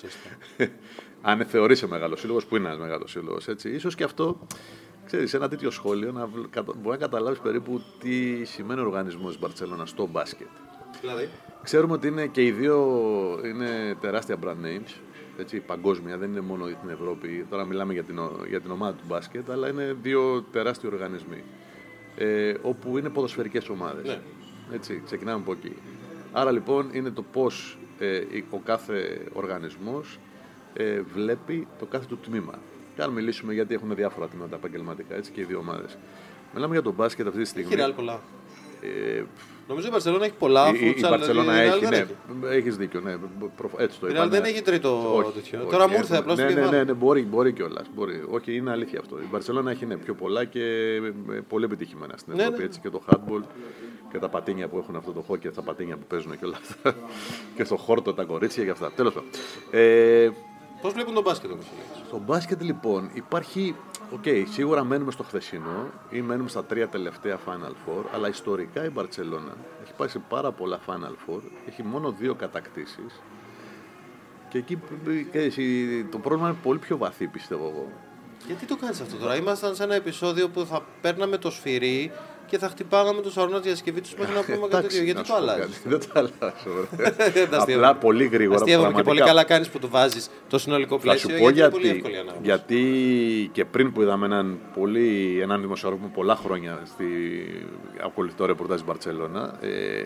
[1.21, 3.69] Αν θεωρήσει μεγάλος σύλλογος, που είναι ένας μεγάλος σύλλογος, έτσι.
[3.69, 4.39] ίσως και αυτό,
[5.05, 6.25] ξέρεις, ένα τέτοιο σχόλιο να
[6.65, 10.47] μπορεί να καταλάβεις περίπου τι σημαίνει ο οργανισμός της Μπαρσελόνας στο μπάσκετ.
[11.01, 11.29] Δηλαδή;
[11.63, 12.77] Ξέρουμε ότι είναι και οι δύο
[13.45, 14.93] είναι τεράστια brand names.
[15.39, 17.45] Έτσι, παγκόσμια, δεν είναι μόνο για την Ευρώπη.
[17.50, 21.43] Τώρα μιλάμε για την, για την ομάδα του μπάσκετ, αλλά είναι δύο τεράστιοι οργανισμοί
[22.17, 24.06] ε, όπου είναι ποδοσφαιρικές ομάδες.
[24.06, 24.19] Ναι.
[24.73, 25.76] Έτσι, ξεκινάμε από εκεί.
[26.32, 30.19] Άρα λοιπόν είναι το πώς ε, ο κάθε οργανισμός
[30.73, 32.60] ε, βλέπει το κάθε του τμήμα.
[32.95, 35.97] Και αν μιλήσουμε γιατί έχουν διάφορα τμήματα επαγγελματικά έτσι, και οι δύο ομάδες.
[36.54, 37.73] Μιλάμε για τον μπάσκετ αυτή τη στιγμή.
[37.73, 38.21] Έχει πολλά.
[38.82, 39.23] Ε,
[39.67, 40.69] Νομίζω η Μπαρσελόνα έχει πολλά.
[40.69, 42.06] Η, η Μπαρσελόνα έχει, ναι,
[42.49, 42.99] έχει δίκιο.
[42.99, 43.15] Ναι,
[43.77, 44.27] έτσι το είπα.
[44.27, 45.60] δεν έχει τρίτο όχι, τέτοιο.
[45.60, 47.86] Όχι, Τώρα μου ήρθε απλώ ναι, ναι, ναι, ναι, μπορεί, μπορεί κιόλας.
[48.30, 49.17] Όχι, είναι αλήθεια αυτό.
[49.19, 50.62] Η Μπαρσελόνα έχει ναι, πιο πολλά και
[51.47, 52.60] πολύ επιτυχημένα στην ναι, Ευρώπη.
[52.60, 53.41] Ναι, Έτσι, και το handball
[54.12, 56.95] και τα πατίνια που έχουν αυτό το χόκι, τα πατίνια που παίζουν και όλα αυτά.
[57.56, 58.91] και στο χόρτο τα κορίτσια και αυτά.
[58.95, 59.30] Τέλος πάντων.
[60.77, 61.65] Ε, Πώς βλέπουν τον μπάσκετ όμως,
[62.07, 63.75] Στο μπάσκετ λοιπόν υπάρχει
[64.13, 68.85] Ok, okay, σίγουρα μένουμε στο χθεσινό ή μένουμε στα τρία τελευταία Final Four, αλλά ιστορικά
[68.85, 73.21] η Μπαρτσελώνα έχει πάει σε πάρα πολλά Final Four, έχει μόνο δύο κατακτήσεις
[74.49, 74.79] και εκεί
[76.11, 77.91] το πρόβλημα είναι πολύ πιο βαθύ πιστεύω εγώ.
[78.47, 82.11] Γιατί το κάνεις αυτό τώρα, ήμασταν σε ένα επεισόδιο που θα παίρναμε το σφυρί
[82.47, 85.03] και θα χτυπάγαμε του ορνό διασκευή τους μέχρι να πούμε κάτι τέτοιο.
[85.03, 86.88] Γιατί το αλλάζεις; Δεν το αλλάζω.
[87.62, 88.60] Απλά πολύ γρήγορα.
[88.60, 91.29] Αστείευομαι και πολύ καλά κάνεις που το βάζεις το συνολικό πλαίσιο.
[91.29, 92.03] Θα σου πω γιατί.
[92.41, 97.05] Γιατί και πριν που είδαμε έναν, πολύ, έναν δημοσιογράφο πολλά χρόνια στη
[98.03, 100.01] ακολουθητό ρεπορτάζ Μπαρσελόνα, ε,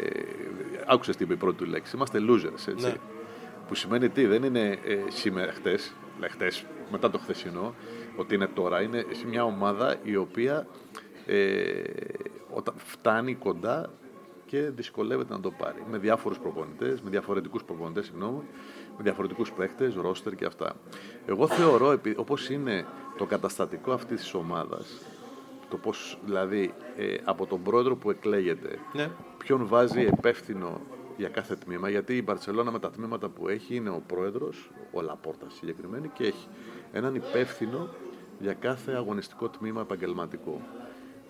[0.85, 1.95] άκουσες την πρώτη του λέξη.
[1.95, 2.67] Είμαστε losers.
[2.67, 2.85] Έτσι.
[2.85, 2.93] Ναι.
[3.67, 7.75] Που σημαίνει τι, δεν είναι ε, σήμερα, χτες, μετά το χθεσινό,
[8.15, 8.81] ότι είναι τώρα.
[8.81, 10.67] Είναι μια ομάδα η οποία
[11.25, 11.83] ε,
[12.49, 13.89] όταν φτάνει κοντά
[14.45, 15.83] και δυσκολεύεται να το πάρει.
[15.91, 18.43] Με διάφορους προπονητές, με διαφορετικούς προπονητές, συγγνώμη,
[18.97, 20.75] με διαφορετικούς παίχτες, ρόστερ και αυτά.
[21.25, 22.85] Εγώ θεωρώ, όπως είναι
[23.17, 25.01] το καταστατικό αυτής της ομάδας,
[25.69, 29.09] το πώς δηλαδή ε, από τον πρόεδρο που εκλέγεται, ναι.
[29.37, 30.81] ποιον βάζει υπεύθυνο
[31.17, 35.01] για κάθε τμήμα, γιατί η Μπαρσελόνα με τα τμήματα που έχει είναι ο πρόεδρος, ο
[35.01, 36.47] Λαπόρτα συγκεκριμένη, και έχει
[36.91, 37.89] έναν υπεύθυνο
[38.39, 40.61] για κάθε αγωνιστικό τμήμα επαγγελματικό.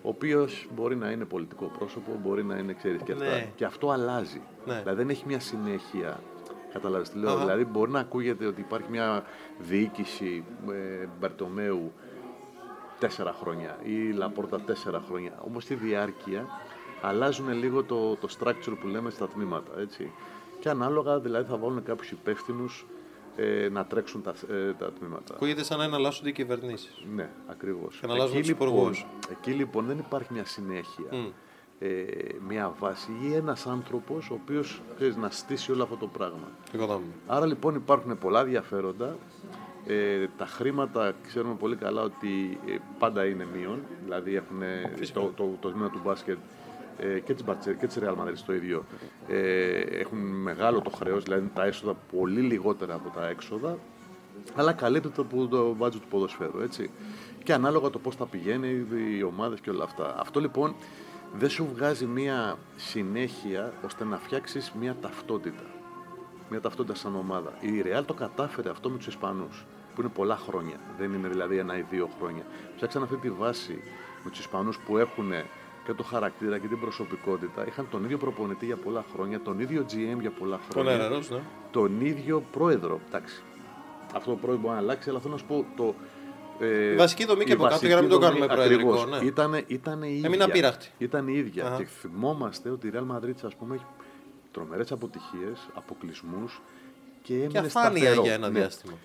[0.02, 3.24] Ο οποίος μπορεί να είναι πολιτικό πρόσωπο, μπορεί να είναι, ξέρεις και αυτά.
[3.24, 3.52] Ναι.
[3.54, 4.40] Και αυτό αλλάζει.
[4.66, 4.78] Ναι.
[4.78, 6.20] Δηλαδή δεν έχει μια συνέχεια.
[6.72, 7.30] Καταλάβεις τι λέω.
[7.30, 7.40] Αχα.
[7.40, 9.24] Δηλαδή μπορεί να ακούγεται ότι υπάρχει μια
[9.58, 11.92] διοίκηση ε, Μπερτομέου
[12.98, 15.32] τέσσερα χρόνια ή Λαπόρτα τέσσερα χρόνια.
[15.46, 16.46] Όμως στη διάρκεια
[17.02, 19.80] αλλάζουν λίγο το, το structure που λέμε στα τμήματα.
[19.80, 20.12] Έτσι.
[20.60, 22.86] Και ανάλογα δηλαδή θα βάλουν κάποιους υπεύθυνους
[23.36, 25.34] ε, να τρέξουν τα, ε, τα τμήματα.
[25.34, 27.04] Ακούγεται σαν να εναλλάσσονται οι κυβερνήσεις.
[27.14, 27.98] Ναι, ακριβώς.
[28.00, 29.06] Και να αλλάζουν τους λοιπόν, υπουργούς.
[29.30, 31.06] εκεί λοιπόν δεν υπάρχει μια συνέχεια.
[31.10, 31.26] Μμ.
[31.78, 32.04] Ε,
[32.48, 36.48] μια βάση ή ένας άνθρωπος ο οποίος ξέρεις, να στήσει όλο αυτό το πράγμα.
[36.72, 37.12] Οικοδόμημα.
[37.26, 39.16] Άρα λοιπόν υπάρχουν πολλά ενδιαφέροντα.
[39.86, 43.82] Ε, τα χρήματα ξέρουμε πολύ καλά ότι ε, πάντα είναι μείον.
[44.04, 44.62] Δηλαδή έχουν
[44.94, 45.20] Φυσικά.
[45.20, 46.61] το, το, το τμήμα του μπάσκετ ε,
[47.24, 48.84] και της, Μπαρτσε- και της Real Madrid το ίδιο.
[49.28, 53.78] Ε, έχουν μεγάλο το χρέος, δηλαδή τα έσοδα πολύ λιγότερα από τα έξοδα.
[54.54, 56.90] Αλλά καλύπτεται από το budget του ποδοσφαίρου, έτσι.
[57.42, 58.86] Και ανάλογα το πώς θα πηγαίνει
[59.18, 60.14] οι ομάδες και όλα αυτά.
[60.18, 60.74] Αυτό λοιπόν
[61.34, 65.62] δεν σου βγάζει μια συνέχεια ώστε να φτιάξεις μια ταυτότητα
[66.52, 67.52] μια ταυτότητα σαν ομάδα.
[67.60, 70.76] Η Real το κατάφερε αυτό με τους Ισπανούς, που είναι πολλά χρόνια.
[70.98, 72.42] Δεν είναι δηλαδή ένα ή δύο χρόνια.
[72.74, 73.82] Φτιάξαν αυτή τη βάση
[74.24, 75.32] με τους Ισπανούς που έχουν
[75.84, 77.66] και το χαρακτήρα και την προσωπικότητα.
[77.66, 80.92] Είχαν τον ίδιο προπονητή για πολλά χρόνια, τον ίδιο GM για πολλά Τον χρόνια.
[80.92, 81.40] Ερερός, ναι.
[81.70, 83.00] Τον ίδιο πρόεδρο.
[83.08, 83.42] Εντάξει.
[84.14, 85.94] Αυτό το πρόεδρο μπορεί να αλλάξει, αλλά θέλω να σου πω το.
[86.60, 88.54] Ε, Η βασική δομή και η από κάτω, βασική για να μην το δομή, κάνουμε
[88.54, 89.26] προεδρικό, ακριβώς, ναι.
[89.26, 90.26] Ήτανε, ήτανε η ίδια.
[90.28, 90.90] Έμεινε απείραχτη.
[90.98, 91.66] Ήταν η ίδια.
[91.66, 91.76] Αχα.
[91.76, 93.84] Και θυμόμαστε ότι η Real Madrid, ας πούμε, έχει
[94.52, 96.60] τρομερές αποτυχίες, αποκλεισμούς
[97.22, 98.22] και έμεινε Και αφάνεια σταθερό.
[98.22, 98.58] για ένα Ναι.
[98.58, 98.92] διάστημα.
[98.92, 98.98] Ναι,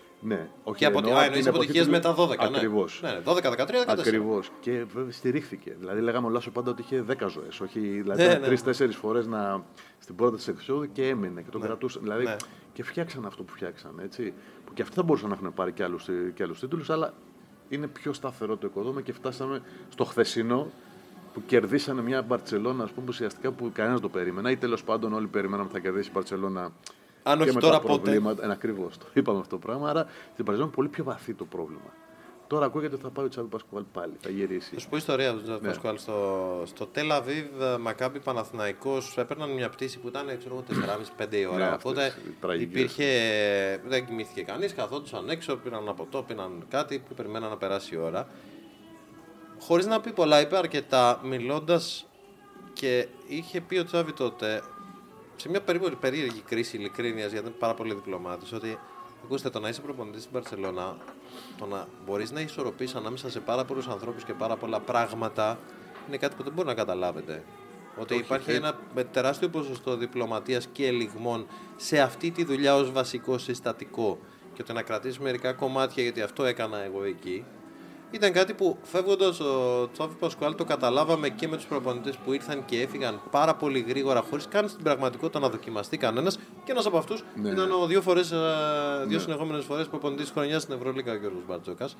[0.63, 2.35] όχι Και από εννοώ α, την εννοείς εποχή αποτυχίες του- με τα 12.
[2.55, 2.99] Ακριβώς.
[3.03, 3.99] Ναι, ναι, 12, 13, 14.
[3.99, 4.49] Ακριβώς.
[4.59, 5.75] Και βέβαια στηρίχθηκε.
[5.79, 7.59] Δηλαδή, λέγαμε ο Λάσο πάντα ότι είχε 10 ζωές.
[7.61, 8.45] Όχι, δηλαδή, Ναι, ήταν ναι.
[8.47, 9.63] τρει-τέσσερι φορές να...
[9.99, 11.65] στην πρώτη της εξόδου και έμεινε και το Ναι.
[11.65, 11.99] κρατούσε.
[12.01, 12.35] Δηλαδή, Ναι.
[12.73, 13.99] και φτιάξαν αυτό που φτιάξαν.
[14.03, 14.33] Έτσι.
[14.65, 17.13] Που και αυτοί θα μπορούσαν να έχουν πάρει και άλλους και άλλους τίτλους, αλλά
[17.69, 20.67] είναι πιο σταθερό το οικοδόμημα και φτάσαμε στο χθεσινό
[21.33, 25.27] που κερδίσανε μια Μπαρσελόνα, ας πούμε, ουσιαστικά που κανένας το περίμενα ή τέλος πάντων όλοι
[25.27, 26.71] περιμέναμε ότι θα κερδίσει η Μπαρσελόνα.
[27.27, 28.51] Αν και όχι με τώρα, τα πότε; προβλήματα.
[28.51, 28.97] Ακριβώς.
[28.97, 29.89] Το είπαμε αυτό το πράγμα.
[29.89, 30.01] Άρα
[30.33, 31.93] στην Μπαρσελόνα είναι πολύ πιο βαθύ το πρόβλημα.
[32.47, 34.13] Τώρα ακούγεται ότι θα πάει ο Τσάβη Πασκουάλ πάλι.
[34.21, 34.73] Θα γυρίσει.
[34.73, 35.67] Θα σου πω ιστορία του Τζαφ Ναι.
[35.67, 35.97] Πασκουάλ.
[35.97, 37.45] Στο, στο Τελ Αβίβ,
[37.79, 40.81] Μακάμπι Παναθηναϊκός έπαιρναν μια πτήση που ήταν ξέρω εγώ
[41.17, 41.57] 4,5-5 η ώρα.
[41.69, 42.69] Ναι, Οπότε αυτές οι τραγικές.
[42.81, 43.07] υπήρχε.
[43.85, 47.97] Δεν κοιμήθηκε κανείς, καθόντουσαν έξω, πήραν από το, πήραν κάτι που περιμέναν να περάσει η
[47.97, 48.27] ώρα.
[49.59, 52.05] Χωρίς να πει πολλά, είπε αρκετά μιλώντας
[52.73, 54.61] και είχε πει ο Τσάβη τότε
[55.37, 58.77] σε μια περίπου περίεργη κρίση ειλικρίνειας, γιατί είναι πάρα πολύ διπλωμάτης, ότι
[59.23, 60.97] ακούστε το να είσαι προπονητής στην Παρσελώνα,
[61.57, 65.59] το να μπορείς να ισορροπήσει ανάμεσα σε πάρα πολλούς ανθρώπους και πάρα πολλά πράγματα,
[66.07, 67.43] είναι κάτι που δεν μπορεί να καταλάβετε.
[67.99, 68.55] Ότι Όχι, υπάρχει ε.
[68.55, 74.19] ένα με τεράστιο ποσοστό διπλωματίας και ελιγμών σε αυτή τη δουλειά ως βασικό συστατικό.
[74.53, 77.45] Και το να κρατήσεις μερικά κομμάτια, γιατί αυτό έκανα εγώ εκεί,
[78.11, 82.65] ήταν κάτι που φεύγοντας ο Τσόφι Πασκουάλ το καταλάβαμε και με τους προπονητές που ήρθαν
[82.65, 86.39] και έφυγαν πάρα πολύ γρήγορα, χωρίς καν στην πραγματικότητα να δοκιμαστεί κανένας.
[86.63, 87.49] Και ένας από αυτούς Ναι.
[87.49, 88.37] ήταν ο δύο, φορές, ε,
[89.07, 89.23] δύο Ναι.
[89.23, 91.97] συνεχόμενες φορές προπονητής τη χρονιάς στην Ευρωλίγα, ο Γιώργος Μπαρτζόκας.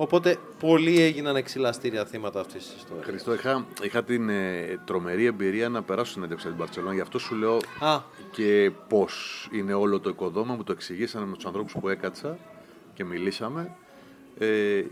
[0.00, 3.04] Οπότε πολλοί έγιναν εξυλαστήρια θύματα αυτής της ιστορίας.
[3.06, 6.94] Χριστό, είχα, είχα την ε, τρομερή εμπειρία να περάσω συνέντευξη από την Μπαρσελόνα.
[6.94, 10.54] Γι' αυτό σου λέω Α, και πώς είναι όλο το οικοδόμα.
[10.54, 12.38] Μου το εξηγήσανε με τους ανθρώπους που έκατσα
[12.94, 13.76] και μιλήσαμε.
[14.38, 14.82] Ε,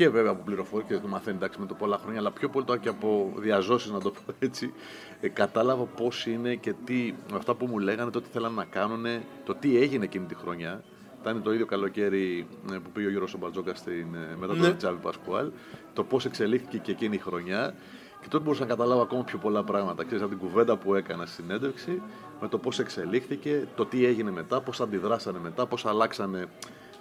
[0.00, 2.64] και βέβαια από πληροφορίε και το μαθαίνει εντάξει με το πολλά χρόνια, αλλά πιο πολύ
[2.64, 4.72] τώρα και από διαζώσεις, να το πω έτσι,
[5.20, 8.64] ε, κατάλαβα πώς είναι και τι, με αυτά που μου λέγανε, το τι θέλανε να
[8.64, 9.04] κάνουν,
[9.44, 10.82] το τι έγινε εκείνη τη χρονιά.
[11.20, 14.72] Ήταν το ίδιο καλοκαίρι ε, που πήγε ο Γιώργος Μπαρτζόκα στην, ε, μετά τον Ναι.
[14.72, 15.50] Τζάβι Πασκουάλ.
[15.92, 17.74] Το πώς εξελίχθηκε και εκείνη η χρονιά.
[18.20, 20.04] Και τότε μπορούσα να καταλάβω ακόμα πιο πολλά πράγματα.
[20.04, 22.02] Ξέρεις, από την κουβέντα που έκανα στη συνέντευξη,
[22.40, 26.48] με το πώς εξελίχθηκε, το τι έγινε μετά, πώς αντιδράσανε μετά, πώς αλλάξανε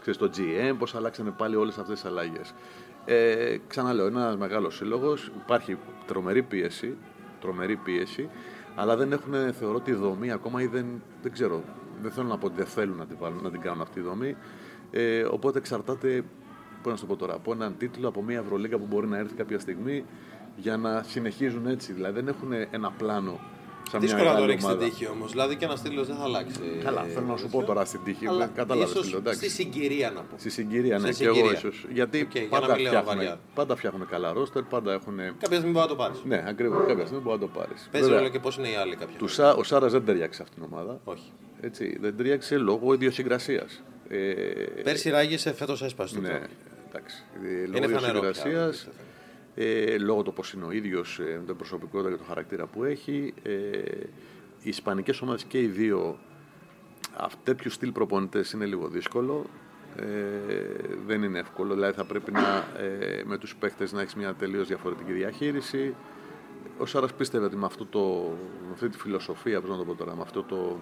[0.01, 2.53] ξέρεις, το GM, πώς αλλάξανε πάλι όλες αυτές τις αλλαγές.
[3.05, 5.31] Ε, ξαναλέω, είναι ένας μεγάλος σύλλογος.
[5.43, 6.97] Υπάρχει τρομερή πίεση,
[7.41, 8.29] τρομερή πίεση,
[8.75, 10.85] αλλά δεν έχουν, θεωρώ, τη δομή ακόμα ή δεν,
[11.21, 11.63] δεν ξέρω.
[12.01, 14.05] Δεν θέλω να πω ότι δεν θέλουν να την, βάλουν, να την κάνουν αυτή τη
[14.05, 14.35] δομή.
[14.91, 16.23] Ε, οπότε εξαρτάται,
[16.81, 19.17] πώς να σου το πω τώρα, από έναν τίτλο, από μια Ευρωλίγα που μπορεί να
[19.17, 20.05] έρθει κάποια στιγμή
[20.55, 21.93] για να συνεχίζουν έτσι.
[21.93, 23.39] Δηλαδή δεν έχουν ένα πλάνο
[23.89, 24.89] σαν μια δύσκολο να το μεγάλη ρίξει την ομάδα.
[24.89, 25.31] τύχη όμως.
[25.31, 26.59] Δηλαδή και ένας τίτλος δεν θα αλλάξει.
[26.83, 28.27] Καλά, θέλω να σου πω τώρα στην τύχη.
[28.27, 29.19] Αλλά Κατάλαβες ίσως τι λέω.
[29.19, 29.39] εντάξει.
[29.39, 30.35] Στη συγκυρία να πω.
[30.37, 31.57] Στη συγκυρία, ναι, Σε και εγώ συγκυρία.
[31.57, 31.85] ίσως.
[31.91, 33.39] Γιατί Οκ, για να πάντα, μην λέω φτιάχνουν, βαριά.
[33.53, 35.17] πάντα φτιάχνουν καλά ρόστερ, πάντα έχουν.
[35.17, 36.17] Κάποια στιγμή μπορεί να το πάρεις.
[36.25, 36.85] Ναι, ακριβώς.
[36.87, 37.87] Κάποια στιγμή μπορεί να το πάρεις.
[37.91, 39.17] Παίζει ρόλο και πώς είναι οι άλλοι κάποια.
[39.17, 39.47] Του φορά.
[39.51, 40.99] Σα- ο Σάρας δεν ταίριαξε αυτήν την ομάδα.
[41.03, 41.31] Όχι.
[41.61, 43.81] Έτσι, δεν ταίριαξε λόγω ιδιοσυγκρασίας.
[44.09, 44.17] Ε,
[44.83, 46.45] Πέρσι ράγισε, φέτος έσπασε το ναι, τρόπο.
[46.89, 47.23] εντάξει.
[47.43, 47.47] Ε,
[47.77, 48.87] Είναι Λόγω φανερό πια, ιδιοσυγκρασίας,
[49.61, 52.83] ε, λόγω το πώ είναι ο ίδιος, ε, με την προσωπικότητα και το χαρακτήρα που
[52.83, 53.33] έχει.
[53.43, 53.51] Ε,
[54.61, 56.19] οι ισπανικές ομάδες και οι δύο
[57.43, 59.45] τέτοιου στυλ προπονητές είναι λίγο δύσκολο.
[59.95, 60.05] Ε,
[61.05, 61.73] δεν είναι εύκολο.
[61.73, 65.95] Δηλαδή θα πρέπει να, ε, με τους παίχτες να έχεις μια τελείως διαφορετική διαχείριση.
[66.77, 68.33] Ο Σάρας πίστευε ότι με, αυτό το,
[68.65, 70.79] με αυτή τη φιλοσοφία, πώς να το πω τώρα, με αυτό το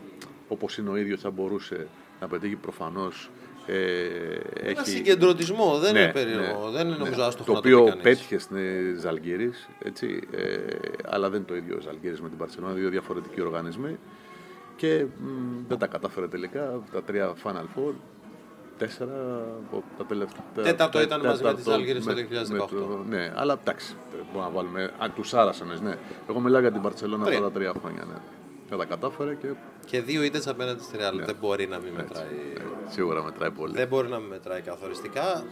[0.47, 1.87] όπως είναι ο ίδιος θα μπορούσε
[2.19, 3.29] να πετύχει προφανώς
[3.67, 4.89] ε, Ένα έχει...
[4.89, 7.45] συγκεντρωτισμό, δεν ναι, είναι περίεργο, ναι, δεν είναι νομίζω ναι.
[7.45, 10.57] Το οποίο το πέτυχες στην Ζαλγκύρης, έτσι, ε,
[11.05, 13.97] αλλά δεν είναι το ίδιο Ζαλγκύρης με την Παρσελόνα, δύο διαφορετικοί οργανισμοί
[14.75, 17.93] και μ, δεν τα κατάφερε τελικά, τα τρία Final Four
[18.77, 20.43] τέσσερα από τα τελευταία.
[20.63, 23.05] Τέταρτο ήταν μαζί με τι Αλγύρε το 2018.
[23.09, 23.95] ναι, αλλά εντάξει,
[24.33, 24.91] μπορούμε να βάλουμε.
[25.15, 25.97] τους Άρασανε, ναι.
[26.29, 28.03] Εγώ μιλάω για την Παρσελόνα αυτά τα τρία χρόνια.
[28.05, 28.15] Ναι.
[28.69, 29.47] Και τα κατάφερε και.
[29.85, 31.25] Και δύο ήττες απέναντι στη Ρεάλ.
[31.25, 32.25] Δεν μπορεί να μην μετράει.
[32.25, 33.73] Ναι, σίγουρα μετράει πολύ.
[33.73, 35.43] Δεν μπορεί να μην μετράει καθοριστικά.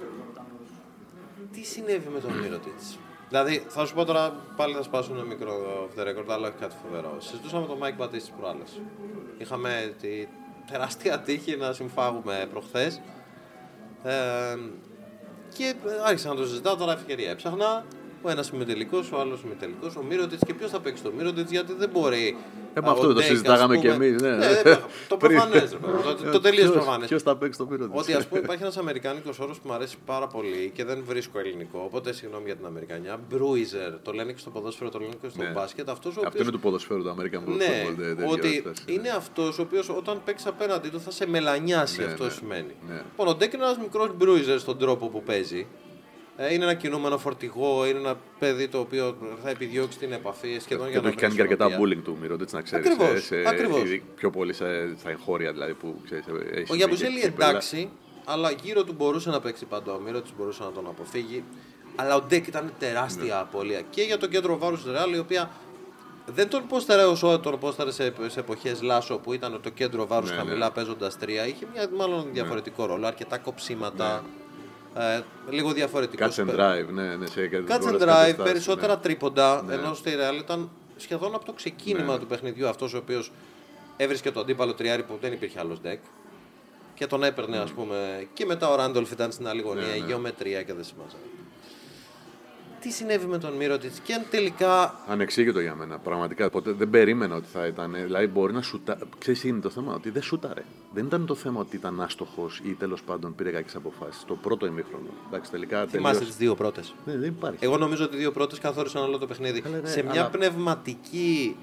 [1.51, 2.80] Τι συνέβη με τον Μίροτιτς.
[3.30, 6.58] Δηλαδή, θα σου πω τώρα πάλι θα σπάσω ένα μικρό off the record, αλλά όχι
[6.60, 7.15] κάτι φοβερό.
[7.19, 8.82] Συζητούσαμε τον Μάικ Μπατίστη προάλλες.
[9.38, 10.28] Είχαμε τη
[10.71, 13.01] τεράστια τύχη να συμφάγουμε προχθές
[14.04, 14.13] ε,
[15.54, 15.75] και
[16.06, 17.86] άρχισα να το συζητάω, τώρα ευκαιρία έψαχνα.
[18.25, 19.91] Ο ένας τελικό, ο άλλος τελικό.
[19.97, 22.38] Ο Μίροτιτς και ποιος θα παίξει το Μίροτιτς, γιατί δεν μπορεί.
[22.73, 24.21] Ε, με αυτό το συζητάγαμε και εμείς.
[24.21, 24.35] Ναι.
[24.35, 24.45] ναι,
[25.07, 25.77] το προφανές.
[26.23, 27.07] το, το τελείως προφανές.
[27.07, 29.97] Ποιος θα παίξει το Μίροτιτς; Ότι ας πούμε υπάρχει ένας Αμερικάνικος όρος που μου αρέσει
[30.05, 31.81] πάρα πολύ και δεν βρίσκω ελληνικό.
[31.85, 33.19] Οπότε συγγνώμη για την Αμερικανιά.
[33.30, 34.01] Bruiser.
[34.01, 35.49] Το λένε και στο ποδόσφαιρο, το λένε και στο ναι.
[35.49, 35.89] μπάσκετ.
[35.89, 36.27] Αυτός ο οποίος...
[36.27, 37.51] Αυτό είναι του ποδοσφαίρου του Αμερικανικού.
[37.51, 37.85] Ναι,
[38.31, 41.99] ότι είναι αυτός ο οποίος όταν παίξει απέναντί του θα σε μελανιάσει.
[41.99, 42.75] Ναι, αυτό σημαίνει.
[43.11, 45.67] Λοιπόν, ο Ντέκ είναι ένας μικρός Μπρούιζερ στον τρόπο που παίζει.
[46.38, 50.88] Ε, είναι ένα κινούμενο φορτηγό, είναι ένα παιδί το οποίο θα επιδιώξει την επαφή σχεδόν
[50.88, 52.88] για να το έχει κάνει και αρκετά bullying του Μύρο, έτσι να ξέρεις.
[53.45, 53.91] Ακριβώς.
[53.91, 56.26] Ε, πιο πολύ στα εγχώρια δηλαδή που ξέρεις.
[56.69, 57.89] Ο Γιαμπουζέλη εντάξει,
[58.26, 59.91] αλλά γύρω του μπορούσε να παίξει παντού.
[59.95, 61.43] Ο Μύρο μπορούσε να τον αποφύγει.
[61.95, 63.39] Αλλά ο Ντέκ ήταν τεράστια ναι.
[63.39, 65.52] απώλεια και για το κέντρο βάρους τη Ρεάλ, η οποία
[66.26, 70.30] δεν τον πόσταρε όσο τον πόσταρε σε, σε εποχές Λάσο που ήταν το κέντρο βάρους
[70.30, 70.71] ναι, χαμηλά ναι.
[70.71, 71.48] παίζοντας τρία.
[71.48, 74.24] Είχε μια μάλλον διαφορετικό ρόλο, αρκετά κοψίματα.
[74.95, 75.13] Ναι.
[75.15, 76.36] Ε, λίγο διαφορετικός.
[76.36, 77.25] Catch and drive, ναι, ναι.
[77.25, 79.01] Σε Catch and drive, περισσότερα ναι.
[79.01, 79.63] τρίποντα.
[79.63, 79.73] Ναι.
[79.73, 82.19] Ενώ στη Real ήταν σχεδόν από το ξεκίνημα ναι.
[82.19, 83.31] του παιχνιδιού αυτός ο οποίος
[83.97, 85.99] έβρισκε το αντίπαλο τριάρι που δεν υπήρχε άλλος deck.
[86.93, 87.69] Και τον έπαιρνε, mm.
[87.69, 88.27] α πούμε.
[88.34, 90.05] Και μετά ο Ράντολφ ήταν στην άλλη γωνία, ναι, ναι.
[90.05, 91.10] γεωμετρία και δεν σημαίνει
[92.86, 95.00] τι συνέβη με τον Μύρωτιτ και αν τελικά.
[95.08, 95.98] Ανεξήγητο για μένα.
[95.98, 96.50] Πραγματικά.
[96.50, 97.95] Ποτέ δεν περίμενα ότι θα ήταν.
[98.06, 98.98] Δηλαδή, μπορεί να σούτα.
[99.17, 100.63] Ξέρεις, είναι το θέμα; Ότι δεν σούταρε.
[100.93, 104.24] Δεν ήταν το θέμα ότι ήταν άστοχος ή τέλος πάντων πήρε κάποιε αποφάσεις.
[104.28, 105.10] Το πρώτο ημίχρονο.
[105.28, 105.86] Εντάξει, τελικά.
[105.88, 106.93] Θυμάστε τις δύο πρώτες.
[107.06, 107.65] Ναι, δεν υπάρχει.
[107.65, 109.63] Εγώ νομίζω ότι οι δύο πρώτες καθόρισαν όλο το παιχνίδι.
[109.82, 110.30] ναι, σε μια αλλά...
[110.30, 111.56] πνευματική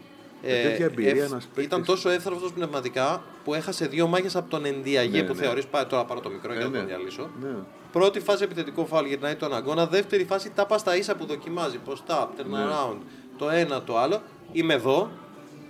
[0.42, 5.26] ε, εμπειρία, ε, ήταν τόσο εύθραυστο πνευματικά που έχασε δύο μάχες από τον Ενδιαγέ ναι,
[5.26, 5.40] που ναι.
[5.40, 5.64] θεωρείς.
[5.88, 7.30] Τώρα πάρω το μικρό για να ναι, το διαλύσω.
[7.40, 7.54] Ναι.
[7.92, 9.86] Πρώτη φάση επιθετικό φάουλ γυρνάει τον αγώνα.
[9.86, 11.78] Δεύτερη φάση τάπα στα ίσα που δοκιμάζει.
[11.86, 12.58] Post-up, turn ναι.
[12.58, 12.96] around.
[13.38, 14.22] Το ένα, το άλλο.
[14.52, 15.10] Είμαι εδώ.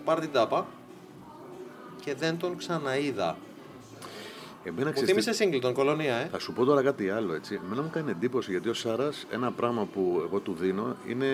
[0.04, 0.66] Πάρ την τάπα.
[2.04, 3.36] Και δεν τον ξαναείδα.
[4.64, 6.28] Εμένα μου θύμισε Σίγκλτον, κολονία, ε.
[6.30, 7.34] Θα σου πω τώρα κάτι άλλο.
[7.34, 7.60] Έτσι.
[7.64, 11.26] Εμένα μου κάνει εντύπωση γιατί ο Σάρας, ένα πράγμα που εγώ του δίνω, είναι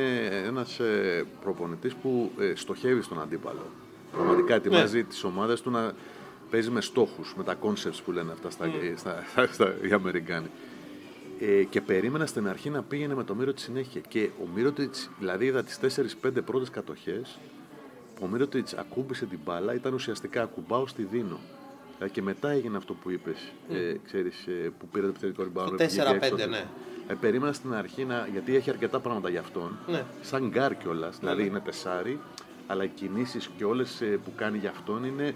[0.46, 3.66] ένας ε, προπονητής που ε, στοχεύει στον αντίπαλο.
[4.12, 5.02] Πραγματικά ετοιμάζει ναι.
[5.02, 5.92] τις ομάδες του να
[6.50, 8.92] παίζει με στόχους, με τα concepts που λένε αυτά στα, mm.
[8.96, 10.48] στα, στα, στα, οι Αμερικάνοι.
[11.40, 14.00] Ε, και περίμενα στην αρχή να πήγαινε με το Μίροτιτς συνέχεια.
[14.08, 14.72] Και ο Μίρο
[15.18, 15.78] δηλαδή είδα τις
[16.24, 17.38] 4-5 πρώτες κατοχές.
[18.20, 21.38] Ο Μίρο ακούμπησε την μπάλα, ήταν ουσιαστικά ακουμπάω στη δίνω.
[21.98, 23.74] Ε, και μετά έγινε αυτό που είπες, mm.
[23.74, 25.76] ε, ξέρεις, ε, που πήρε το επιθετικό ριμπάουν.
[25.78, 26.64] 4-5, ναι.
[27.08, 28.28] Ε, περίμενα στην αρχή να.
[28.32, 29.78] γιατί έχει αρκετά πράγματα για αυτόν.
[29.86, 30.04] Ναι.
[30.20, 31.12] Σαν γκαρντ κιόλας.
[31.12, 31.48] Ναι, δηλαδή ναι.
[31.48, 32.20] είναι τεσάρι,
[32.66, 35.34] αλλά οι κινήσεις και όλες ε, που κάνει για αυτόν είναι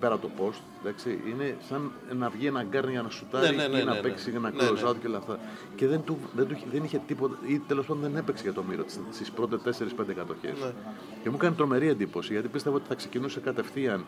[0.00, 3.78] πέρα το post, εντάξει, είναι σαν να βγει ένα γκαρντ για να σουτάρει ναι, ναι,
[3.78, 5.38] ή να ναι, παίξει ένα close out και όλα αυτά.
[5.76, 8.62] Και δεν, του, δεν, του, δεν είχε τίποτα, ή τέλος πάντων δεν έπαιξε για το
[8.62, 10.72] Μίρο στις πρώτες 4-5 κατοχές.
[11.22, 14.04] Και μου κάνει τρομερή εντύπωση γιατί πίστευα ότι θα ξεκινούσε κατευθείαν.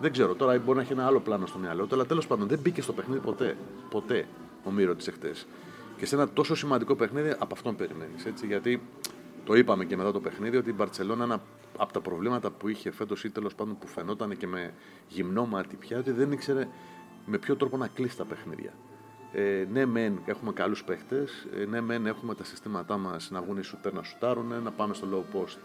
[0.00, 2.48] Δεν ξέρω, τώρα μπορεί να έχει ένα άλλο πλάνο στο μυαλό του, αλλά τέλος πάντων
[2.48, 3.56] δεν μπήκε στο παιχνίδι ποτέ.
[3.90, 4.26] Ποτέ
[4.64, 5.46] ο Μίροτιτς εχθές.
[5.96, 8.26] Και σε ένα τόσο σημαντικό παιχνίδι από αυτόν περιμένεις.
[8.46, 8.82] Γιατί
[9.44, 11.42] το είπαμε και μετά το παιχνίδι ότι η Μπαρσελόνα ένα
[11.76, 14.74] από τα προβλήματα που είχε φέτος ή τέλος πάντων που φαινόταν και με
[15.08, 16.68] γυμνό μάτι πια, ότι δεν ήξερε
[17.26, 18.72] με ποιο τρόπο να κλείσει τα παιχνίδια.
[19.32, 21.46] Ε, ναι, μεν έχουμε καλούς παίχτες.
[21.60, 24.94] Ε, ναι, μεν έχουμε τα συστήματά μας να βγουν οι σουτέρ να σουτάρουν, να πάμε
[24.94, 25.56] στο low post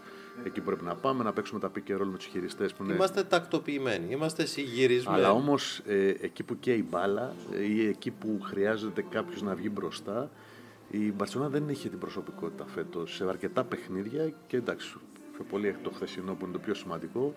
[0.44, 2.74] εκεί που πρέπει να πάμε, να παίξουμε τα pick and roll με τους χειριστές.
[2.80, 2.92] Είναι...
[2.92, 5.18] Είμαστε τακτοποιημένοι, είμαστε συγγυρισμένοι.
[5.18, 9.54] Αλλά όμως ε, εκεί που καίει η μπάλα ε, ή εκεί που χρειάζεται κάποιος να
[9.54, 10.30] βγει μπροστά,
[10.90, 14.96] η Μπαρσελόνα δεν είχε την προσωπικότητα φέτος σε αρκετά παιχνίδια και εντάξει,
[15.32, 17.34] πιο πολύ το χθεσινό που είναι το πιο σημαντικό,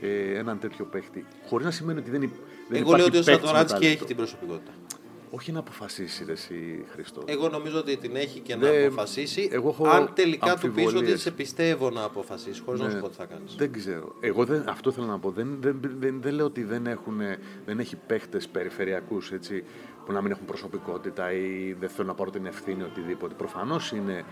[0.00, 1.24] ε, έναν τέτοιο παίχτη.
[1.46, 2.20] Χωρίς να σημαίνει ότι δεν,
[2.68, 4.72] δεν Εγώ λέω ότι ο Σατοράτσκι έχει την προσωπικότητα.
[5.30, 7.22] Όχι να αποφασίσει ρε, εσύ Χριστό.
[7.24, 9.48] Εγώ νομίζω ότι την έχει και να Δεν- αποφασίσει.
[9.52, 11.20] εγώ έχω αν τελικά του πεις ότι αμφιβολίες.
[11.20, 12.92] σε πιστεύω να αποφασίσεις, χωρίς να Ναι.
[12.92, 13.54] σου πω τι θα κάνεις.
[13.54, 14.14] Δεν ξέρω.
[14.20, 15.30] Εγώ δεν, αυτό θέλω να πω.
[15.30, 17.18] Δεν, δεν, δεν, δεν λέω ότι δεν, έχουν,
[17.66, 19.32] δεν έχει παίχτες περιφερειακούς
[20.06, 23.34] που να μην έχουν προσωπικότητα ή δεν θέλουν να πάρουν την ευθύνη οτιδήποτε.
[23.34, 24.24] Προφανώς είναι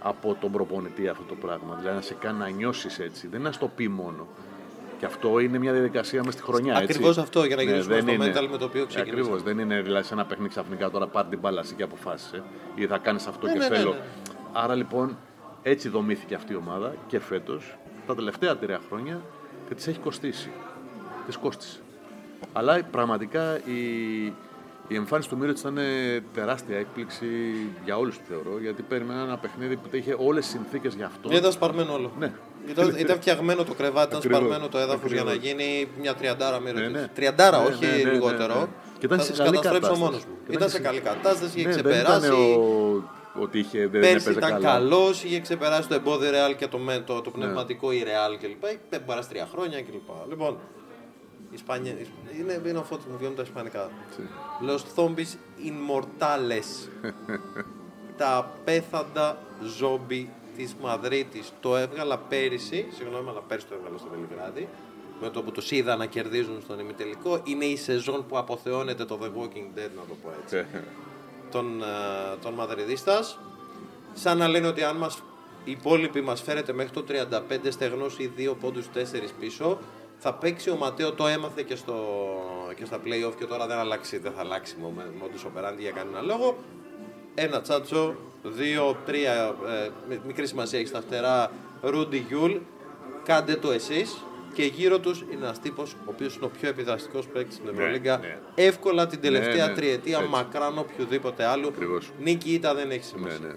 [0.00, 1.74] από τον προπονητή αυτό το πράγμα.
[1.74, 3.26] Δηλαδή να σε κάνει να νιώσεις έτσι.
[3.28, 4.26] Δεν είναι να στο πει μόνο.
[4.98, 6.72] Και αυτό είναι μια διαδικασία μέσα στη χρονιά.
[6.72, 6.84] έτσι.
[6.84, 9.20] Ακριβώς αυτό, για να γυρίσουμε δεν στο είναι- mental με το οποίο ξεκινήσαμε.
[9.20, 12.42] Ακριβώς, δεν είναι δηλαδή σε ένα παιχνίδι ξαφνικά τώρα πάρει την μπάλα εσύ και αποφάσισε
[12.74, 13.90] ή θα κάνεις αυτό Ναι, και ναι, ναι, θέλω.
[13.90, 13.98] ναι.
[14.52, 15.16] Άρα λοιπόν
[15.62, 19.20] έτσι δομήθηκε αυτή η ομάδα και φέτος, τα τελευταία τρία χρόνια
[19.68, 20.50] και τη έχει κοστίσει.
[21.30, 21.78] Τη κόστησε.
[22.52, 23.78] Αλλά πραγματικά η,
[24.88, 25.78] η εμφάνιση του Μύρωτ ήταν
[26.34, 27.26] τεράστια έκπληξη
[27.84, 28.58] για όλους θεωρώ.
[28.60, 31.28] Γιατί περιμέναν ένα παιχνίδι που είχε όλες τις συνθήκες για αυτό.
[31.32, 32.12] Ήταν σπαρμένο όλο.
[32.18, 32.32] Ναι.
[32.68, 34.38] Ήταν, ήταν φτιαγμένο το κρεβάτι, ήταν Ακριβώς.
[34.38, 35.50] σπαρμένο το έδαφος για να Ακριβώς.
[35.52, 36.80] γίνει μια τριαντάρα μοίρα.
[36.80, 37.08] Ναι, ναι.
[37.14, 38.54] Τριαντάρα, Ναι, όχι ναι, ναι, ναι, λιγότερο.
[38.54, 38.66] ναι.
[38.98, 40.00] Και ήταν θα σε σας καλή καταστρέψω κατάσταση.
[40.10, 40.34] μόνος μου.
[40.36, 42.26] Και Ήταν ήταν σε σε- καλή κατάσταση, είχε Ναι, δεν ξεπεράσει.
[42.26, 43.42] ήταν ο...
[43.42, 44.68] ότι είχε, δεν Πέρσι έπαιζε ήταν καλά.
[44.72, 47.20] καλός, είχε ξεπεράσει το εμπόδιο Real και το, με- το, Ναι.
[47.20, 48.64] το πνευματικό η Real κλπ.
[48.64, 50.08] Είχε περάσει τρία χρόνια κλπ.
[50.28, 50.58] Λοιπόν,
[51.50, 51.92] η Ισπανία,
[52.38, 53.90] είναι, είναι ο φώτης μου, βγαίνουν τα ισπανικά.
[54.66, 55.36] Los zombies
[55.68, 56.88] inmortales.
[58.18, 59.38] τα απέθαντα
[59.78, 61.52] ζόμπι της Μαδρίτης.
[61.60, 64.68] Το έβγαλα πέρυσι, συγγνώμη, αλλά πέρυσι το έβγαλα στο Βελιγράδι.
[65.20, 67.40] Με το που τους είδα να κερδίζουν στον ημιτελικό.
[67.44, 70.66] Είναι η σεζόν που αποθεώνεται το The Walking Dead, να το πω έτσι
[71.50, 71.86] τον, ε,
[72.42, 73.38] τον Μαδριδίστας
[74.12, 75.18] σαν να λένε ότι αν μας,
[75.64, 79.78] οι υπόλοιποι μας φέρετε μέχρι το 35 στεγνός ή δύο πόντους τέσσερις πίσω
[80.18, 81.94] θα παίξει ο Ματέο, το έμαθε και, στο,
[82.76, 86.20] και στα play-off και τώρα δεν, αλλάξει, δεν θα αλλάξει με modus operandi για κανένα
[86.22, 86.58] λόγο
[87.34, 89.54] ένα τσάτσο, δύο, τρία,
[89.84, 91.50] ε, με- μικρή σημασία έχει στα φτερά,
[91.82, 92.52] Ρούντι Γιούλ,
[93.24, 97.26] κάντε το εσείς και γύρω τους είναι ένας τύπος ο οποίος είναι ο πιο επιδραστικός
[97.26, 98.38] παίκτης στην Ευρωλίγκα ναι.
[98.54, 100.30] εύκολα την τελευταία ναι, τριετία έτσι.
[100.30, 102.10] μακράν οποιοδήποτε άλλου Ακριβώς.
[102.18, 103.54] νίκη ήττα δεν έχει Ναι, σημασία ναι.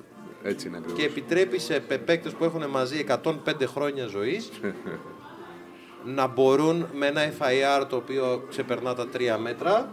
[0.50, 1.00] Έτσι είναι ακριβώς.
[1.00, 3.32] και επιτρέπει σε παίκτες που έχουν μαζί 105
[3.65, 4.50] χρόνια ζωής
[6.06, 9.90] να μπορούν με ένα FIR το οποίο ξεπερνά τα 3 μέτρα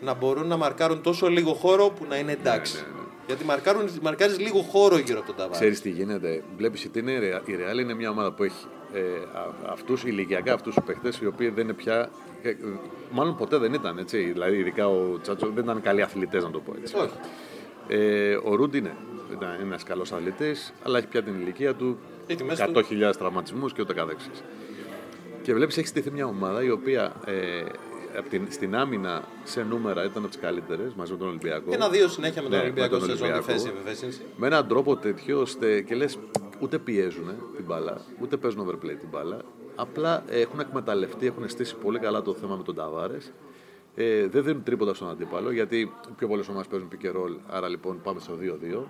[0.00, 2.76] να μπορούν να μαρκάρουν τόσο λίγο χώρο που να είναι εντάξει.
[2.76, 3.06] ναι, ναι.
[3.26, 5.54] Γιατί μαρκάρουν, μαρκάρεις λίγο χώρο γύρω από τον ταβάρι.
[5.54, 6.42] Ξέρεις τι γίνεται.
[6.56, 10.04] Βλέπεις ότι είναι, η Real- η Real είναι μια ομάδα που έχει ε, α- αυτούς
[10.04, 12.10] ηλικιακά αυτούς τους παίχτες οι οποίοι δεν είναι πια...
[12.42, 12.54] ε,
[13.10, 14.18] μάλλον ποτέ δεν ήταν έτσι.
[14.32, 16.94] Δηλαδή ειδικά ο Τσάτσο δεν ήταν καλοί αθλητές να το πω έτσι.
[16.96, 17.12] Όχι.
[17.88, 18.94] Ε, ο Ρούντ είναι,
[19.32, 23.72] ήταν ένας καλός αθλητής, αλλά έχει πια την ηλικία του, Έχει τη μέση 100.000 τραυματισμούς
[23.72, 24.42] και ούτε καθεξής.
[25.42, 27.62] Και βλέπεις έχεις στηθεί μια ομάδα η οποία ε,
[28.18, 31.72] απ' την, στην άμυνα σε νούμερα ήταν από τις καλύτερες μαζί με τον Ολυμπιακό.
[31.72, 33.62] Ένα-δύο συνέχεια με τον Ναι, Ολυμπιακό με τον σεζόν Ολυμπιακό.
[33.62, 34.24] defensive efficiency.
[34.36, 36.18] Με έναν τρόπο τέτοιο ώστε και λες
[36.60, 37.26] ούτε πιέζουν
[37.56, 39.36] την μπάλα, ούτε παίζουν overplay την μπάλα.
[39.74, 43.32] Απλά έχουν εκμεταλλευτεί, έχουν στήσει πολύ καλά το θέμα με τον Ταβάρες.
[43.94, 47.36] Ε, δεν δίνουν τρίποτα στον αντίπαλο γιατί οι πιο πολλές ομάδες παίζουν pick and roll.
[47.48, 48.82] Άρα λοιπόν πάμε στο 2-2.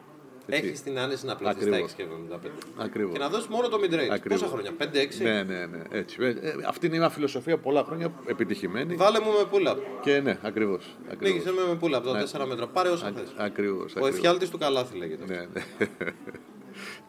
[0.51, 0.69] Έτσι.
[0.69, 1.93] Έχει την άνεση να πλαθεί στα 6 Ακριβώς.
[1.93, 2.51] και 75.
[2.77, 3.13] Ακριβώς.
[3.13, 4.09] Και να δώσεις μόνο το mid-range.
[4.13, 4.41] Ακριβώς.
[4.41, 5.23] Πόσα χρόνια, 5-6.
[5.23, 5.83] Ναι, ναι, ναι.
[5.91, 6.17] Έτσι.
[6.21, 8.95] Ε, ε, αυτή είναι μια φιλοσοφία πολλά χρόνια επιτυχημένη.
[8.95, 9.77] Βάλε μου με pull-up.
[10.03, 10.97] Και ναι, ακριβώς.
[11.19, 12.67] Πήγες με με pull-up τα 4 μέτρα.
[12.67, 13.35] Πάρε όσα θες.
[13.37, 13.95] Ακριβώς.
[14.01, 15.25] Ο εφιάλτης του καλάθι λέγεται.
[15.27, 15.63] Ναι, ναι.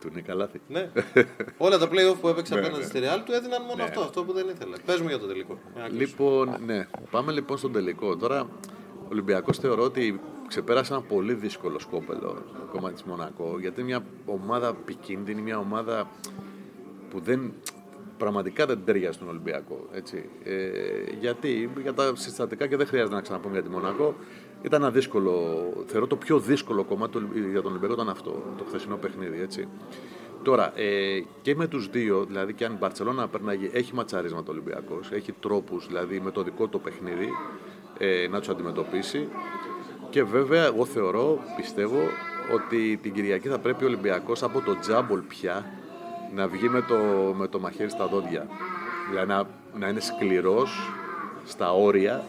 [0.02, 0.50] Του είναι καλά.
[0.68, 0.90] Ναι.
[1.58, 2.88] Όλα τα playoff που έπαιξε Ναι, απέναντι ναι.
[2.88, 4.06] στη Real του έδιναν μόνο Ναι, αυτό, ναι.
[4.06, 4.76] αυτό που δεν ήθελε.
[4.86, 5.58] Πες μου για το τελικό.
[5.76, 6.00] Να ακούσω.
[6.00, 6.88] Λοιπόν, ναι.
[7.12, 8.18] Πάμε λοιπόν στον τελικό.
[8.18, 10.20] Τώρα, ο Ολυμπιακός θεωρώ ότι
[10.52, 16.10] ξεπέρασε ένα πολύ δύσκολο σκόπελο ακόμα της Μονακό, γιατί είναι μια ομάδα επικίνδυνη, μια ομάδα
[17.10, 17.54] που δεν,
[18.18, 19.88] πραγματικά δεν ταιριάζει στον Ολυμπιακό.
[19.92, 20.30] Έτσι.
[20.44, 20.58] Ε,
[21.20, 24.16] γιατί, για τα συστατικά και δεν χρειάζεται να ξαναπούμε για τη Μονακό,
[24.62, 25.34] ήταν ένα δύσκολο,
[25.86, 29.42] θεωρώ το πιο δύσκολο κομμάτι του- για τον Ολυμπιακό ήταν αυτό, το χθεσινό παιχνίδι.
[29.42, 29.68] Έτσι.
[30.44, 34.52] Τώρα, ε, και με τους δύο, δηλαδή και αν η Μπαρτσελώνα περνάει, έχει ματσάρισμα το
[34.52, 37.30] Ολυμπιακός, έχει τρόπους δηλαδή με το δικό του παιχνίδι
[37.98, 39.28] ε, να τους αντιμετωπίσει
[40.12, 42.00] και βέβαια εγώ θεωρώ, πιστεύω
[42.54, 45.66] ότι την Κυριακή θα πρέπει ο Ολυμπιακός από το τζάμπολ πια
[46.36, 46.96] να βγει με το,
[47.38, 48.48] με το μαχαίρι στα δόντια.
[49.10, 49.44] Δηλαδή να,
[49.80, 50.92] να είναι σκληρός
[51.46, 52.24] στα όρια,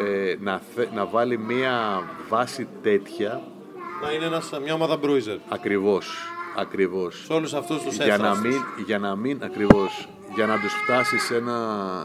[0.00, 3.40] ε, να, θε- να βάλει μία βάση τέτοια
[4.02, 5.38] Να είναι ένας, μια ομάδα bruiser.
[5.48, 6.16] ακριβώς,
[6.56, 8.40] ακριβώς Σε όλους αυτούς τους για να έφραστους.
[8.42, 11.58] μην, για να μην ακριβώς, για να τους φτάσει σε ένα,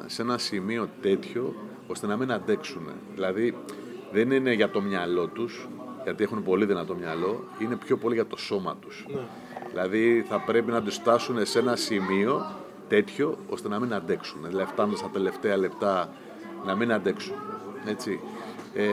[0.05, 1.53] σε ένα σημείο τέτοιο,
[1.87, 2.87] ώστε να μην αντέξουν.
[3.15, 3.55] Δηλαδή,
[4.11, 5.67] δεν είναι για το μυαλό τους,
[6.03, 9.05] γιατί έχουν πολύ δυνατό μυαλό, είναι πιο πολύ για το σώμα τους.
[9.09, 9.19] Ναι.
[9.69, 12.45] Δηλαδή, θα πρέπει να τους φτάσουν σε ένα σημείο
[12.87, 14.39] τέτοιο, ώστε να μην αντέξουν.
[14.47, 16.09] Δηλαδή, φτάνοντας στα τελευταία λεπτά,
[16.65, 17.35] να μην αντέξουν.
[17.85, 18.19] Έτσι.
[18.73, 18.85] Ε,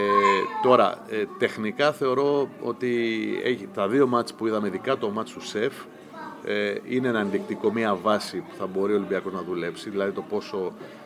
[0.63, 5.41] τώρα, ε, τεχνικά θεωρώ ότι έχει, τα δύο μάτς που είδαμε, ειδικά το μάτς του
[5.41, 5.75] ΣΕΦ,
[6.45, 10.25] ε, είναι ένα ενδεικτικό, μια βάση που θα μπορεί ο Ολυμπιακός να δουλέψει, δηλαδή το
[10.29, 11.04] πόσο ε, ε,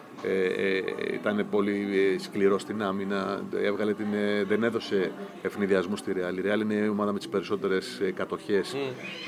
[1.15, 5.13] ήταν πολύ ε, σκληρός στην άμυνα, έβγαλε την, ε, δεν έδωσε
[5.43, 6.37] ευνηδιασμού στη Ρεάλ.
[6.37, 8.75] Η Ρεάλ είναι η ομάδα με τις περισσότερες κατοχές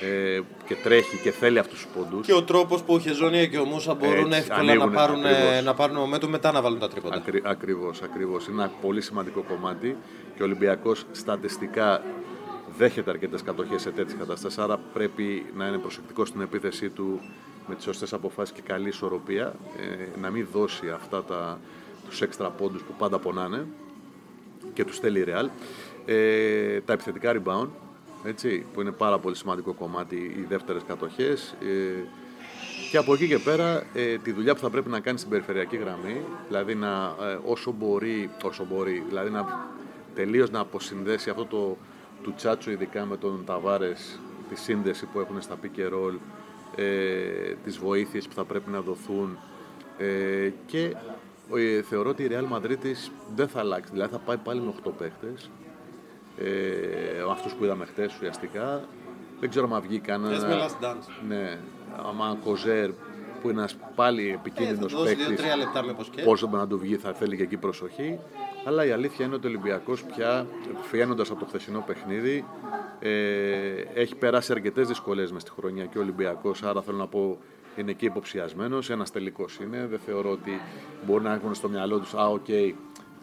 [0.01, 2.27] ε, και τρέχει και θέλει αυτούς τους πόντους.
[2.27, 5.23] Και ο τρόπος που ο Χεζόνια και ο Μούσα μπορούν εύκολα ανοίγουν, να πάρουν,
[5.65, 7.15] να πάρουν μομέντο μετά να βάλουν τα τρίποτα.
[7.15, 8.47] Ακρι, Ακριβώς, ακριβώς.
[8.47, 9.97] Είναι ένα πολύ σημαντικό κομμάτι
[10.37, 12.03] και ο Ολυμπιακός στατιστικά
[12.79, 14.59] δέχεται αρκετές κατοχές σε τέτοιες καταστάσεις.
[14.59, 17.21] Άρα πρέπει να είναι προσεκτικός στην επίθεσή του
[17.69, 19.55] με τις σωστές αποφάσεις και καλή ισορροπία.
[19.77, 21.61] Ε, να μην δώσει αυτά τα,
[22.09, 23.67] τους έξτρα πόντους που πάντα πονάνε
[24.73, 25.49] και τους στέλνει η Real.
[26.07, 27.69] Ε, τα επιθετικά rebound,
[28.25, 31.55] έτσι, που είναι πάρα πολύ σημαντικό κομμάτι οι δεύτερες κατοχές.
[31.61, 32.05] Ε,
[32.91, 35.77] και από εκεί και πέρα ε, τη δουλειά που θα πρέπει να κάνει στην περιφερειακή
[35.77, 39.69] γραμμή, δηλαδή να, ε, όσο, μπορεί, όσο μπορεί, δηλαδή να
[40.15, 41.77] τελείως να αποσυνδέσει αυτό το
[42.23, 46.19] του Τσάτσο ειδικά με τον Ταβάρες, τη σύνδεση που έχουν στα pick and roll,
[46.77, 49.39] ε, τις βοήθειες που θα πρέπει να δοθούν
[49.99, 50.97] ε, και
[51.57, 52.77] ε, θεωρώ ότι η Real Madrid
[53.35, 55.51] δεν θα αλλάξει, δηλαδή θα πάει πάλι με 8 παίχτες,
[56.39, 58.85] ε, αυτούς που είδαμε χτες ουσιαστικά.
[59.41, 60.69] Δεν ξέρω αν βγει κανένα.
[61.29, 61.59] Ναι,
[62.09, 62.91] άμα Κοζέρ
[63.41, 63.65] που είναι
[63.95, 66.25] πάλι επικίνδυνος ε, παίκτης.
[66.25, 68.19] Πόσο να του βγει, θα θέλει και εκεί προσοχή.
[68.65, 70.47] Αλλά η αλήθεια είναι ότι ο Ολυμπιακός πια,
[70.83, 72.45] φαίνοντας από το χθεσινό παιχνίδι,
[73.01, 73.11] ε,
[73.95, 76.63] έχει περάσει αρκετές δυσκολίες μες στη χρονιά και ο Ολυμπιακός.
[76.63, 77.39] Άρα θέλω να πω
[77.77, 78.91] είναι εκεί υποψιασμένος.
[78.91, 79.87] Ένας τελικός είναι.
[79.91, 80.61] Δεν θεωρώ ότι
[81.07, 82.73] μπορεί να έχουν στο μυαλό τους, Α, ok, okay,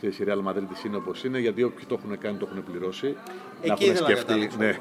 [0.02, 3.16] η Real Madrid είναι όπως είναι, γιατί όποιοι το έχουν κάνει το έχουν πληρώσει.
[3.62, 4.78] Εκεί να έχουν σκεφτεί ναι,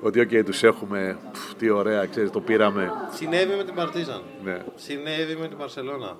[0.00, 2.92] ότι okay, τους έχουμε, πφ, τι ωραία, ξέρεις, το πήραμε.
[3.12, 4.22] Συνέβη με την Παρτίζαν.
[4.44, 4.64] Ναι.
[4.74, 6.16] Συνέβη με την Μπαρτσελώνα.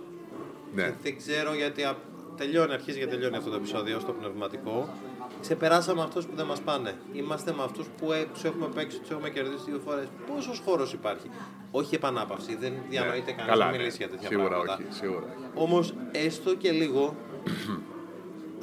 [0.75, 0.95] Ναι.
[1.03, 1.83] δεν ξέρω γιατί
[2.37, 4.89] τελειώνει, αρχίζει και τελειώνει αυτό το επεισόδιο στο πνευματικό.
[5.41, 6.95] Ξεπεράσαμε αυτούς που δεν μας πάνε.
[7.13, 10.07] Είμαστε με αυτούς που ε, τους έχουμε παίξει, τους έχουμε κερδίσει δύο φορές.
[10.35, 11.31] Πόσος χώρος υπάρχει;
[11.71, 13.43] Όχι επανάπαυση, δεν διανοείται ναι.
[13.43, 14.79] κανεί να μιλήσεις για τέτοια σίγουρα πράγματα.
[14.81, 15.27] Όχι, σίγουρα.
[15.55, 17.17] Όμως έστω και λίγο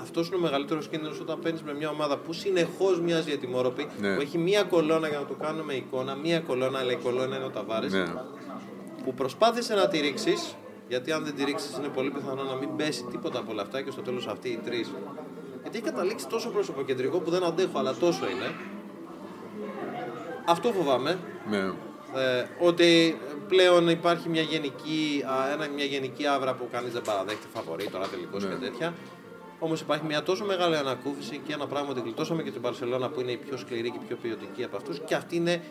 [0.01, 3.87] αυτός είναι ο μεγαλύτερος κίνδυνος όταν παίρνεις με μια ομάδα που συνεχώς μοιάζει για τιμόρροπη,
[3.99, 4.15] ναι.
[4.15, 7.45] που έχει μία κολόνα για να το κάνουμε εικόνα, μία κολόνα, αλλά η κολόνα είναι
[7.45, 7.93] ο Ταβάρης.
[7.93, 8.05] Ναι.
[9.03, 10.55] Που προσπάθησε να τη ρίξεις,
[10.87, 13.81] γιατί αν δεν τη ρίξεις είναι πολύ πιθανό να μην πέσει τίποτα από όλα αυτά
[13.81, 14.93] και στο τέλος αυτοί οι τρεις.
[15.69, 18.55] Γιατί έχει καταλήξει τόσο προσωποκεντρικό που δεν αντέχω, αλλά τόσο είναι.
[20.45, 21.19] Αυτό φοβάμαι.
[21.49, 21.57] Ναι.
[22.21, 27.89] Ε, ότι πλέον υπάρχει μια γενική, ένα, μια γενική άβρα που κανείς δεν παραδέχεται φαβορή
[27.89, 28.49] τώρα τελικώς ναι.
[28.49, 28.93] και τέτοια.
[29.59, 33.21] Όμως υπάρχει μια τόσο μεγάλη ανακούφιση και ένα πράγμα ότι γλιτώσαμε και την Παρσελώνα που
[33.21, 35.61] είναι η πιο σκληρή και η πιο ποιοτική από αυτούς και αυτή είναι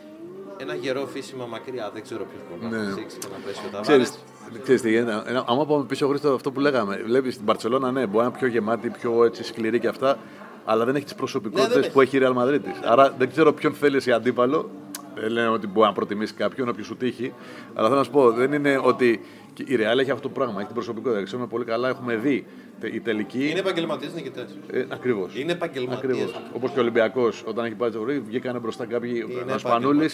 [0.57, 1.91] ένα γερό φύσιμα μακριά.
[1.93, 2.83] Δεν ξέρω ποιος μπορεί ναι.
[2.83, 4.19] να φυσήξει και να πέσει ο Ταβάρες.
[4.63, 8.17] Ξέρεις τι γίνεται, άμα πάμε πίσω Χρήστο αυτό που λέγαμε, βλέπεις την Παρσελώνα ναι, μπορεί
[8.17, 10.19] να είναι πιο γεμάτη, πιο έτσι, σκληρή και αυτά,
[10.65, 12.61] αλλά δεν έχει τις προσωπικότητες ναι, που έχει η Real Madrid.
[12.85, 14.71] Άρα δεν ξέρω ποιον θέλει σε αντίπαλο.
[15.15, 17.33] Δεν λένε ότι μπορεί να προτιμήσει κάποιον, όποιος σου τύχει.
[17.75, 19.21] Αλλά θέλω να σου πω, δεν είναι ότι
[19.63, 21.23] η Real έχει αυτό το πράγμα, έχει την προσωπικότητα.
[21.23, 22.47] Ξέρουμε πολύ καλά, έχουμε δει
[22.93, 23.49] η τελική.
[23.49, 24.47] Είναι επαγγελματίες νικητέ.
[24.71, 25.37] Ε, Ακριβώς.
[25.37, 26.35] Είναι επαγγελματίες.
[26.53, 29.27] Όπως και ο Ολυμπιακός, όταν έχει πάει το βράδυ, βγήκαν μπροστά κάποιοι.
[29.43, 30.11] Ένας Σπανούλη.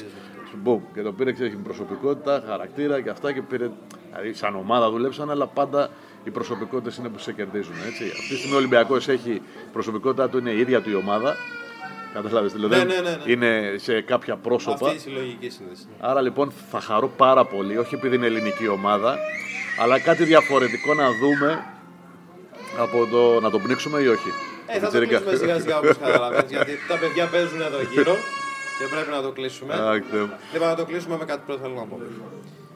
[0.95, 3.33] Και το πήρε, ξέρεις, προσωπικότητα, χαρακτήρα και αυτά.
[3.33, 3.71] Και πήρε.
[4.11, 5.91] Δηλαδή, σαν ομάδα δουλέψαν, αλλά πάντα
[6.25, 7.75] οι προσωπικότητες είναι που σε κερδίζουν.
[7.87, 8.05] Έτσι.
[8.05, 11.37] Αυτή τη στιγμή ο Ολυμπιακός έχει προσωπικότητα του, είναι η ίδια του η ομάδα.
[12.13, 12.77] Κατάλαβε δηλαδή.
[12.77, 14.87] Ναι, ναι, ναι, ναι, Είναι σε κάποια πρόσωπα.
[14.87, 15.87] Αυτή η συλλογική σύνδεση.
[16.01, 19.19] Άρα λοιπόν θα χαρώ πάρα πολύ, όχι επειδή είναι ελληνική ομάδα,
[19.81, 21.65] αλλά κάτι διαφορετικό να δούμε
[22.79, 24.29] από το να το πνίξουμε ή όχι.
[24.67, 28.17] Ε, θα το κλείσουμε σιγά σιγά όπως καταλαβαίνεις, γιατί τα παιδιά παίζουν εδώ γύρω
[28.79, 29.75] και πρέπει να το κλείσουμε.
[30.53, 32.01] Λοιπόν, να το κλείσουμε με κάτι που θέλω να πω.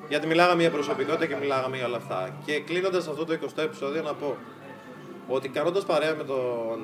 [0.09, 2.37] Γιατί μιλάγαμε για προσωπικότητα και μιλάγαμε για όλα αυτά.
[2.45, 4.37] Και κλείνοντας αυτό το 20ο επεισόδιο, να πω
[5.29, 6.79] ότι κάνοντας παρέα με τον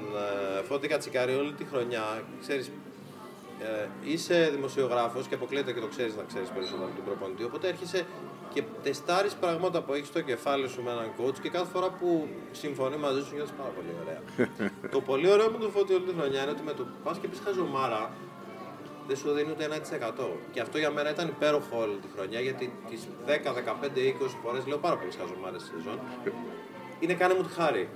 [0.58, 2.70] ε, Φώτη Κατσικάρη όλη τη χρονιά, ξέρεις,
[3.60, 7.44] ε, είσαι δημοσιογράφος και αποκλείεται και το ξέρεις να ξέρεις περισσότερο από τον προπονητή.
[7.44, 8.06] Οπότε έρχεσαι
[8.52, 12.28] και τεστάρεις πράγματα που έχεις στο κεφάλι σου με έναν coach και κάθε φορά που
[12.52, 14.20] συμφωνεί μαζί σου νιώθεις πάρα πολύ ωραία.
[14.94, 17.28] το πολύ ωραίο με τον Φώτη όλη τη χρονιά είναι ότι με το πας και
[17.28, 18.10] πεις χαζομάρα
[19.06, 19.68] δεν σου δίνει ούτε
[20.20, 20.26] 1%.
[20.52, 24.66] Και αυτό για μένα ήταν υπέροχο όλη τη χρονιά γιατί τις 10, 15, 20 φορές
[24.66, 25.98] λέω πάρα πολλές χαζομάρες στη σεζόν.
[27.02, 27.88] Είναι κάνε μου τη χάρη.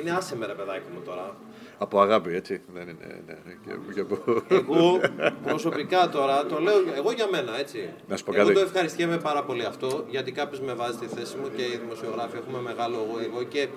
[0.00, 1.36] είναι άσε με ρε παιδάκι μου τώρα.
[1.78, 2.62] Από αγάπη, έτσι.
[2.74, 3.52] Ναι, ναι, ναι, ναι.
[3.64, 5.00] Και, και Εγώ
[5.42, 7.92] προσωπικά τώρα το λέω εγώ για μένα, έτσι.
[8.08, 11.36] Να σου πω εγώ το ευχαριστιέμαι πάρα πολύ αυτό, γιατί κάποιος με βάζει στη θέση
[11.36, 13.68] μου και οι δημοσιογράφοι έχουμε μεγάλο εγώ, εγώ και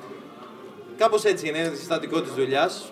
[0.97, 2.91] κάπως έτσι είναι, είναι συστατικό της δουλειάς.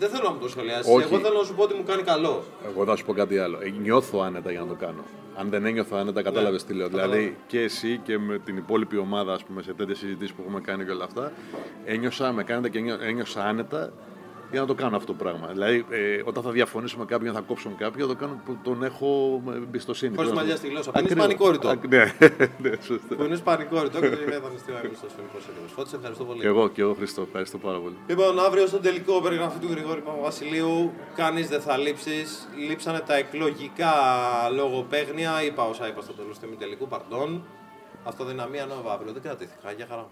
[0.00, 0.86] Δεν θέλω να μου το σχολιάσεις.
[0.86, 2.42] Εγώ θέλω να σου πω ότι μου κάνει καλό.
[2.66, 3.58] Εγώ θα σου πω κάτι άλλο.
[3.62, 5.04] Ε, νιώθω άνετα για να το κάνω.
[5.36, 6.88] Αν δεν ένιωθω άνετα, κατάλαβες ναι, τι λέω.
[6.88, 10.60] Δηλαδή και εσύ και με την υπόλοιπη ομάδα, ας πούμε, σε τέτοιες συζητήσεις που έχουμε
[10.60, 11.32] κάνει και όλα αυτά,
[11.84, 13.92] ένιωσα, με κάνετε και ένιωσα άνετα
[14.50, 15.46] για να το κάνω αυτό το πράγμα.
[15.46, 18.82] Δηλαδή, ε, όταν θα διαφωνήσουμε με κάποιον, θα κόψουν κάποιον, θα το κάνω που τον
[18.82, 20.14] έχω με εμπιστοσύνη.
[20.16, 20.90] Χωρίς Θέλω να μαλλιά το- στη γλώσσα.
[20.90, 21.32] Που είναι Ακριβώς.
[21.32, 21.68] ισπανικό ρητό.
[21.68, 22.04] Α, Ναι,
[22.70, 23.14] ναι, σωστά.
[23.16, 25.66] Που είναι ισπανικό ρητό και δεν είναι δανειστήριο στο σφαιρικό σύλλογο.
[25.74, 26.40] Φώτη, σε ευχαριστώ πολύ.
[26.40, 27.96] Και εγώ, και εγώ Χριστό, ευχαριστώ πάρα πολύ.
[28.06, 32.48] Λοιπόν, αύριο στον τελικό περιγραφή του Γρηγόρη Παπαβασιλείου, κανείς δεν θα λείψεις.
[32.68, 33.92] Λείψανε τα εκλογικά
[34.54, 35.42] λογοπαίγνια.
[35.44, 37.44] Είπα όσα είπα στο τέλος του τελικού, παρτών.
[38.04, 39.12] Αυτοδυναμία νόβα αύριο.
[39.12, 39.72] Δεν κρατήθηκα.
[39.76, 40.06] Για χαρά.